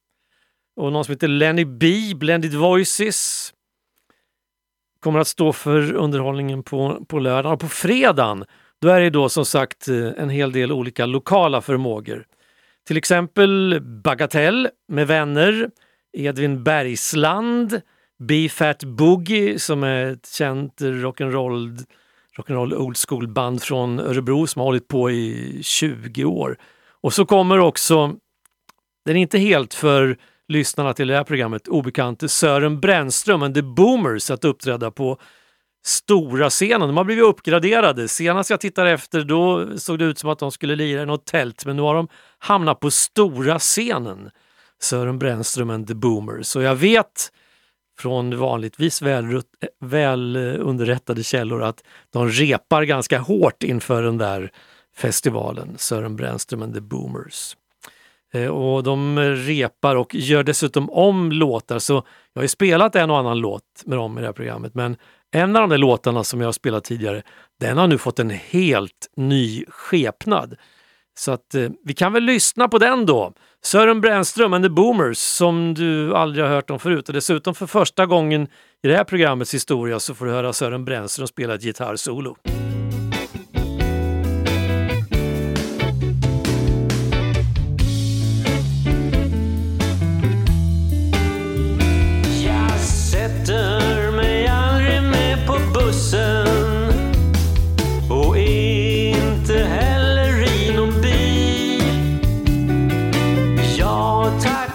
och 0.77 0.93
någon 0.93 1.05
som 1.05 1.13
heter 1.13 1.29
Lenny 1.29 1.65
B, 1.65 2.15
Blended 2.15 2.55
Voices 2.55 3.53
kommer 5.07 5.21
att 5.21 5.29
stå 5.29 5.53
för 5.53 5.95
underhållningen 5.95 6.63
på, 6.63 7.05
på 7.09 7.19
lördagen. 7.19 7.53
Och 7.53 7.61
på 7.61 7.69
fredagen 7.69 8.45
då 8.81 8.89
är 8.89 9.01
det 9.01 9.11
då 9.11 9.29
som 9.29 9.45
sagt 9.45 9.89
eh, 9.89 10.07
en 10.17 10.31
hel 10.31 10.53
del 10.53 10.73
olika 10.73 11.07
lokala 11.07 11.61
förmågor. 11.61 12.25
Till 12.87 12.97
exempel 12.97 13.81
Bagatell 13.81 14.69
med 14.89 15.07
vänner, 15.07 15.71
Edvin 16.13 16.65
Bergsland, 16.65 17.81
B-Fat 18.19 18.85
Boogie 18.85 19.59
som 19.59 19.85
är 19.85 20.07
ett 20.07 20.27
känt 20.27 20.81
rock'n'roll 20.81 21.85
rock'n'roll 22.39 22.75
old 22.75 22.97
school 23.09 23.29
band 23.29 23.63
från 23.63 24.01
Örebro 24.01 24.47
som 24.47 24.61
har 24.61 24.67
hållit 24.67 24.89
på 24.89 25.11
i 25.11 25.59
20 25.63 26.25
år. 26.25 26.59
Och 27.01 27.13
så 27.13 27.27
kommer 27.27 27.59
också, 27.59 28.17
den 29.05 29.17
är 29.17 29.21
inte 29.21 29.39
helt 29.39 29.75
för 29.75 30.17
lyssnarna 30.49 30.93
till 30.93 31.09
det 31.09 31.17
här 31.17 31.25
programmet, 31.25 31.69
obekante 31.69 32.29
Sören 32.29 32.81
Brännström 32.81 33.43
and 33.43 33.55
the 33.55 33.63
Boomers 33.63 34.31
att 34.31 34.45
uppträda 34.45 34.91
på 34.91 35.19
stora 35.87 36.51
scenen. 36.51 36.89
De 36.89 36.97
har 36.97 37.05
blivit 37.05 37.25
uppgraderade. 37.25 38.09
Senast 38.09 38.51
jag 38.51 38.61
tittade 38.61 38.91
efter 38.91 39.25
då 39.25 39.67
såg 39.79 39.99
det 39.99 40.05
ut 40.05 40.19
som 40.19 40.31
att 40.31 40.39
de 40.39 40.53
skulle 40.53 40.77
lira 40.77 41.03
i 41.03 41.07
något 41.07 41.27
tält 41.27 41.67
men 41.67 41.77
nu 41.77 41.83
har 41.83 41.95
de 41.95 42.09
hamnat 42.39 42.81
på 42.81 42.91
stora 42.91 43.59
scenen. 43.59 44.31
Sören 44.83 45.19
Brännström 45.19 45.71
and 45.71 45.89
the 45.89 45.95
Boomers. 45.95 46.57
Och 46.57 46.63
jag 46.63 46.75
vet 46.75 47.33
från 47.99 48.39
vanligtvis 48.39 49.03
väl, 49.03 49.35
eh, 49.35 49.41
väl 49.81 50.37
underrättade 50.61 51.23
källor 51.23 51.63
att 51.63 51.83
de 52.13 52.29
repar 52.29 52.83
ganska 52.83 53.19
hårt 53.19 53.63
inför 53.63 54.03
den 54.03 54.19
där 54.19 54.53
festivalen, 54.97 55.75
Sören 55.79 56.17
Brännström 56.17 56.63
and 56.63 56.75
the 56.75 56.81
Boomers. 56.81 57.57
Eh, 58.35 58.49
och 58.49 58.83
de 58.83 59.19
repar 59.21 59.97
och 59.97 60.15
gör 60.15 60.43
dessutom 60.43 60.91
om 60.91 61.33
låtar. 61.33 61.79
Så 61.79 61.93
jag 62.33 62.41
har 62.41 62.43
ju 62.45 62.49
spelat 62.49 62.97
en 62.97 63.11
och 63.11 63.19
annan 63.19 63.39
låt 63.39 63.63
med 63.87 63.99
dem 63.99 64.19
i 64.19 64.21
det 64.21 64.27
här 64.27 64.33
programmet, 64.33 64.75
men 64.75 64.97
en 65.35 65.57
av 65.57 65.63
de 65.63 65.71
där 65.71 65.79
låtarna 65.79 66.25
som 66.25 66.41
jag 66.41 66.49
har 66.49 66.53
spelat 66.53 66.85
tidigare, 66.85 67.23
den 67.61 67.79
har 67.79 67.87
nu 67.87 67.99
fått 67.99 68.19
en 68.19 68.31
helt 68.31 69.11
ny 69.17 69.65
skepnad. 69.69 70.57
Så 71.19 71.33
att 71.33 71.55
eh, 71.55 71.69
vi 71.85 71.95
kan 71.95 72.13
väl 72.13 72.23
lyssna 72.23 72.69
på 72.69 72.79
den 72.79 73.07
då. 73.07 73.33
Sören 73.65 74.01
Brännström 74.01 74.53
and 74.53 74.65
the 74.65 74.69
Boomers 74.69 75.19
som 75.19 75.75
du 75.75 76.15
aldrig 76.15 76.45
har 76.45 76.53
hört 76.53 76.71
om 76.71 76.79
förut 76.79 77.09
och 77.09 77.15
dessutom 77.15 77.55
för 77.55 77.67
första 77.67 78.07
gången 78.07 78.49
i 78.83 78.89
det 78.89 78.97
här 78.97 79.05
programmets 79.05 79.55
historia 79.55 80.01
så 80.01 80.15
får 80.15 80.27
du 80.27 80.33
höra 80.33 80.53
Sören 80.53 80.85
Brännström 80.85 81.27
spela 81.27 81.55
ett 81.55 81.63
gitarrsolo. 81.63 82.37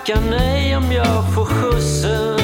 tacka 0.05 0.19
nej 0.29 0.75
om 0.75 0.91
jag 0.91 1.33
får 1.33 1.45
skjutsen. 1.45 2.40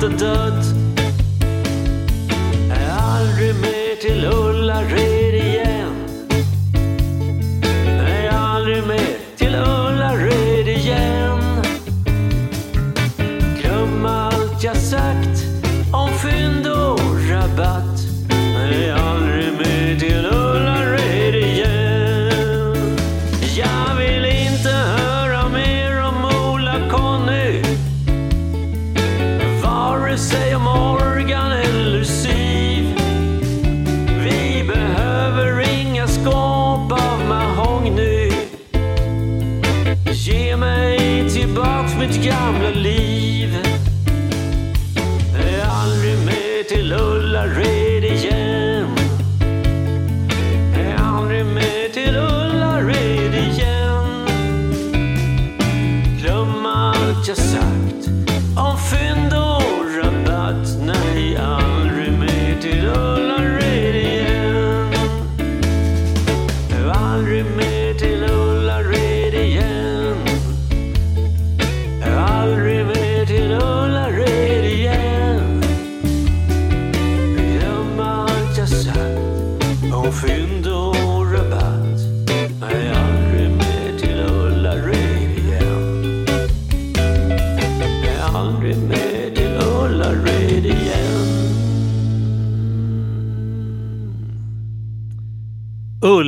the 0.00 0.08
dirt. 0.08 0.81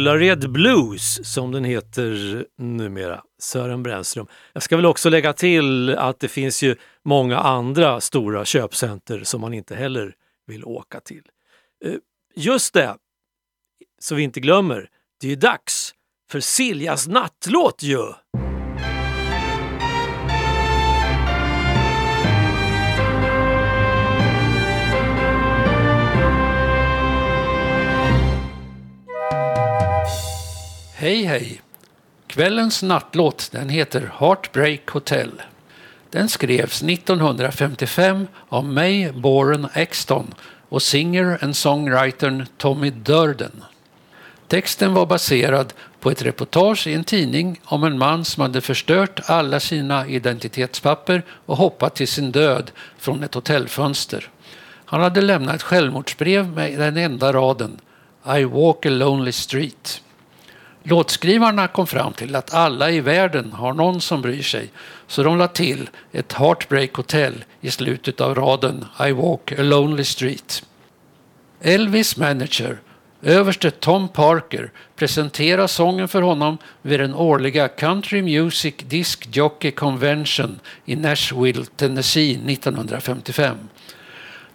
Ullared 0.04 0.50
Blues 0.50 1.32
som 1.32 1.52
den 1.52 1.64
heter 1.64 2.46
numera, 2.58 3.22
Sören 3.38 3.82
Brännström. 3.82 4.26
Jag 4.52 4.62
ska 4.62 4.76
väl 4.76 4.86
också 4.86 5.10
lägga 5.10 5.32
till 5.32 5.94
att 5.94 6.20
det 6.20 6.28
finns 6.28 6.62
ju 6.62 6.76
många 7.04 7.38
andra 7.38 8.00
stora 8.00 8.44
köpcenter 8.44 9.24
som 9.24 9.40
man 9.40 9.54
inte 9.54 9.74
heller 9.74 10.14
vill 10.46 10.64
åka 10.64 11.00
till. 11.00 11.22
Eh, 11.84 11.94
just 12.34 12.74
det, 12.74 12.96
så 13.98 14.14
vi 14.14 14.22
inte 14.22 14.40
glömmer, 14.40 14.88
det 15.20 15.26
är 15.26 15.30
ju 15.30 15.36
dags 15.36 15.94
för 16.30 16.40
Siljas 16.40 17.06
nattlåt 17.06 17.82
ju! 17.82 18.12
Hej 30.96 31.24
hej! 31.24 31.60
Kvällens 32.26 32.82
nattlåt 32.82 33.48
den 33.52 33.68
heter 33.68 34.12
Heartbreak 34.18 34.90
Hotel. 34.90 35.42
Den 36.10 36.28
skrevs 36.28 36.82
1955 36.82 38.26
av 38.48 38.64
May 38.64 39.12
Boren 39.12 39.68
Exton 39.74 40.34
och 40.68 40.82
singer 40.82 41.38
and 41.44 41.56
songwritern 41.56 42.46
Tommy 42.56 42.90
Durden. 42.90 43.64
Texten 44.48 44.94
var 44.94 45.06
baserad 45.06 45.72
på 46.00 46.10
ett 46.10 46.22
reportage 46.22 46.86
i 46.86 46.94
en 46.94 47.04
tidning 47.04 47.60
om 47.64 47.84
en 47.84 47.98
man 47.98 48.24
som 48.24 48.40
hade 48.40 48.60
förstört 48.60 49.20
alla 49.26 49.60
sina 49.60 50.06
identitetspapper 50.06 51.22
och 51.46 51.56
hoppat 51.56 51.94
till 51.94 52.08
sin 52.08 52.32
död 52.32 52.70
från 52.98 53.22
ett 53.22 53.34
hotellfönster. 53.34 54.30
Han 54.84 55.00
hade 55.00 55.20
lämnat 55.20 55.54
ett 55.54 55.62
självmordsbrev 55.62 56.48
med 56.48 56.78
den 56.78 56.96
enda 56.96 57.32
raden 57.32 57.80
I 58.36 58.44
walk 58.44 58.86
a 58.86 58.90
lonely 58.90 59.32
street. 59.32 60.00
Låtskrivarna 60.86 61.68
kom 61.68 61.86
fram 61.86 62.12
till 62.12 62.36
att 62.36 62.54
alla 62.54 62.90
i 62.90 63.00
världen 63.00 63.52
har 63.52 63.72
någon 63.72 64.00
som 64.00 64.22
bryr 64.22 64.42
sig 64.42 64.70
så 65.06 65.22
de 65.22 65.38
la 65.38 65.48
till 65.48 65.90
ett 66.12 66.32
Heartbreak 66.32 66.94
Hotel 66.94 67.44
i 67.60 67.70
slutet 67.70 68.20
av 68.20 68.34
raden 68.34 68.84
I 69.08 69.12
walk 69.12 69.52
a 69.52 69.62
lonely 69.62 70.04
street. 70.04 70.62
Elvis 71.60 72.16
manager, 72.16 72.80
överste 73.22 73.70
Tom 73.70 74.08
Parker, 74.08 74.70
presenterar 74.96 75.66
sången 75.66 76.08
för 76.08 76.22
honom 76.22 76.58
vid 76.82 77.00
den 77.00 77.14
årliga 77.14 77.68
Country 77.68 78.22
Music 78.22 78.74
Disc 78.78 79.18
Jockey 79.32 79.70
Convention 79.70 80.60
i 80.84 80.96
Nashville, 80.96 81.64
Tennessee 81.76 82.52
1955. 82.52 83.56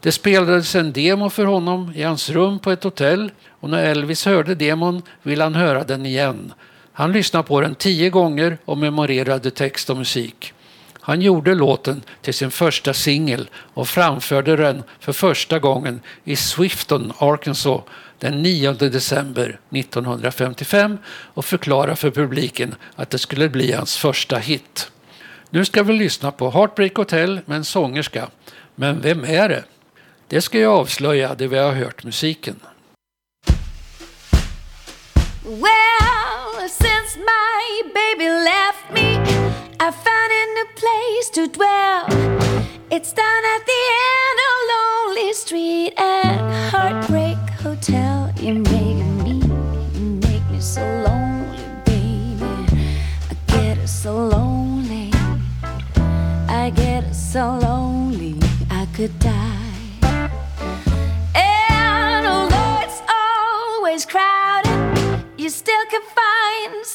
Det 0.01 0.11
spelades 0.11 0.75
en 0.75 0.91
demo 0.91 1.29
för 1.29 1.45
honom 1.45 1.91
i 1.95 2.03
hans 2.03 2.29
rum 2.29 2.59
på 2.59 2.71
ett 2.71 2.83
hotell 2.83 3.31
och 3.59 3.69
när 3.69 3.83
Elvis 3.83 4.25
hörde 4.25 4.55
demon 4.55 5.01
ville 5.23 5.43
han 5.43 5.55
höra 5.55 5.83
den 5.83 6.05
igen. 6.05 6.53
Han 6.93 7.11
lyssnade 7.11 7.47
på 7.47 7.61
den 7.61 7.75
tio 7.75 8.09
gånger 8.09 8.57
och 8.65 8.77
memorerade 8.77 9.51
text 9.51 9.89
och 9.89 9.97
musik. 9.97 10.53
Han 11.01 11.21
gjorde 11.21 11.55
låten 11.55 12.01
till 12.21 12.33
sin 12.33 12.51
första 12.51 12.93
singel 12.93 13.49
och 13.55 13.87
framförde 13.87 14.55
den 14.55 14.83
för 14.99 15.13
första 15.13 15.59
gången 15.59 16.01
i 16.23 16.35
Swifton, 16.35 17.13
Arkansas 17.17 17.81
den 18.19 18.41
9 18.41 18.73
december 18.73 19.59
1955 19.71 20.97
och 21.07 21.45
förklarade 21.45 21.95
för 21.95 22.11
publiken 22.11 22.75
att 22.95 23.09
det 23.09 23.17
skulle 23.17 23.49
bli 23.49 23.71
hans 23.71 23.97
första 23.97 24.37
hit. 24.37 24.91
Nu 25.49 25.65
ska 25.65 25.83
vi 25.83 25.93
lyssna 25.93 26.31
på 26.31 26.49
Heartbreak 26.49 26.95
Hotel 26.95 27.39
med 27.45 27.57
en 27.57 27.65
sångerska. 27.65 28.27
Men 28.75 29.01
vem 29.01 29.23
är 29.23 29.49
det? 29.49 29.63
Det 30.29 30.41
ska 30.41 30.59
jag 30.59 30.73
avslöja 30.73 31.35
det 31.35 31.47
vi 31.47 31.57
har 31.57 31.71
hört 31.71 32.03
musiken. 32.03 32.55
Well, 35.43 36.69
since 36.69 37.17
my 37.17 37.91
baby 37.93 38.29
left 38.29 38.85
me, 38.93 39.15
I 39.79 39.91
found 39.91 40.31
a 40.41 40.45
new 40.55 40.67
place 40.75 41.29
to 41.33 41.41
dwell. 41.57 42.05
It's 42.89 43.11
down 43.13 43.43
at 43.55 43.65
the 43.65 43.81
end 44.11 44.37
of 44.49 44.55
Lonely 44.73 45.33
Street 45.33 45.93
and 45.97 46.39
Heartbreak 46.71 47.37
Hotel. 47.63 48.31
You 48.39 48.53
make 48.53 49.05
me, 49.23 49.41
you 49.95 50.19
make 50.27 50.51
me 50.51 50.59
so 50.59 50.81
lonely, 50.81 51.63
baby. 51.85 52.45
I 53.31 53.35
get 53.47 53.89
so 53.89 54.27
lonely, 54.27 55.11
I 56.47 56.71
get 56.75 57.15
so 57.15 57.57
lonely, 57.61 58.35
I 58.69 58.85
could 58.95 59.19
die. 59.19 59.48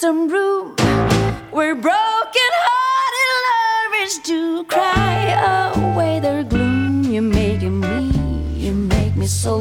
Some 0.05 0.29
room 0.29 0.77
where 1.51 1.75
broken 1.75 2.51
hearted 2.67 3.31
lovers 3.49 4.19
do 4.19 4.63
cry 4.65 5.73
away 5.75 6.21
their 6.21 6.45
gloom. 6.45 7.05
You're 7.05 7.23
making 7.23 7.81
me, 7.81 8.13
you 8.55 8.75
make 8.75 9.17
me 9.17 9.27
so 9.27 9.57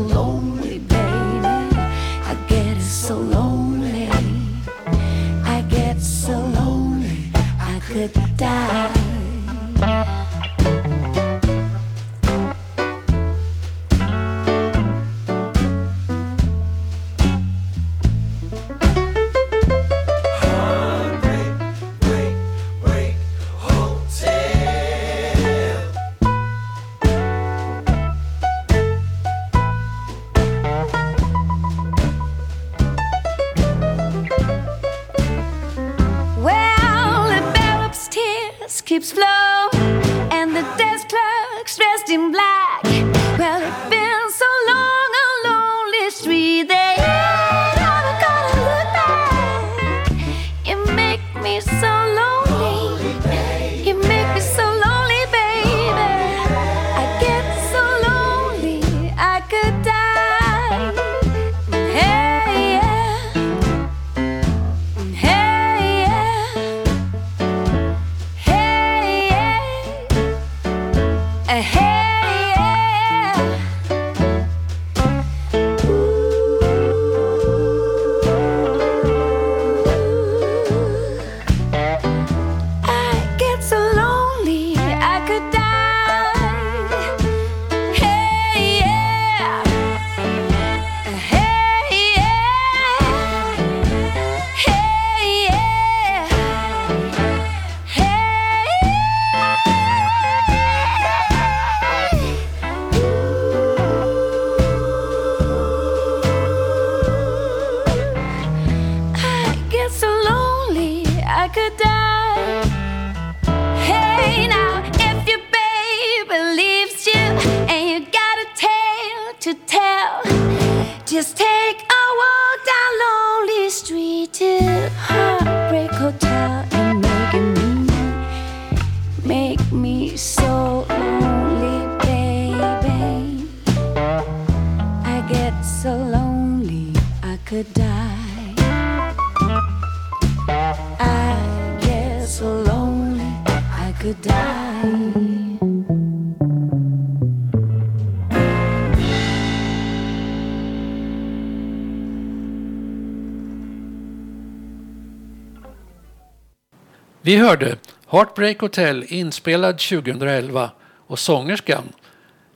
Vi 157.34 157.39
hörde 157.39 157.77
Heartbreak 158.07 158.59
Hotel 158.59 159.05
inspelad 159.07 159.79
2011 159.79 160.71
och 161.07 161.19
sångerskan, 161.19 161.84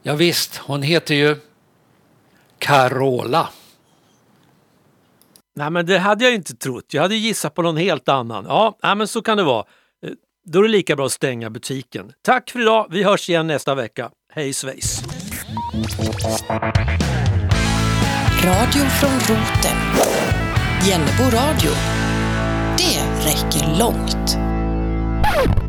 ja 0.03 0.15
visst, 0.15 0.57
hon 0.57 0.81
heter 0.81 1.15
ju 1.15 1.35
Carola. 2.59 3.49
Nej, 5.55 5.69
men 5.69 5.85
det 5.85 5.99
hade 5.99 6.23
jag 6.23 6.33
inte 6.33 6.55
trott. 6.55 6.93
Jag 6.93 7.01
hade 7.01 7.15
gissat 7.15 7.53
på 7.55 7.61
någon 7.61 7.77
helt 7.77 8.09
annan. 8.09 8.45
Ja, 8.47 8.77
nej, 8.83 8.95
men 8.95 9.07
så 9.07 9.21
kan 9.21 9.37
det 9.37 9.43
vara. 9.43 9.65
Eh, 10.05 10.11
Då 10.45 10.59
är 10.59 10.63
det 10.63 10.69
lika 10.69 10.95
bra 10.95 11.05
att 11.05 11.11
stänga 11.11 11.49
butiken. 11.49 12.11
Tack 12.21 12.49
för 12.49 12.61
idag. 12.61 12.87
Vi 12.89 13.03
hörs 13.03 13.29
igen 13.29 13.47
nästa 13.47 13.75
vecka. 13.75 14.09
Hej 14.33 14.53
svejs! 14.53 15.03
Radio 18.43 18.83
från 18.99 19.19
roten. 19.19 19.77
Jennebo 20.87 21.23
radio. 21.23 21.71
Det 22.77 23.25
räcker 23.29 23.79
långt. 23.79 24.56
Woo! 25.37 25.66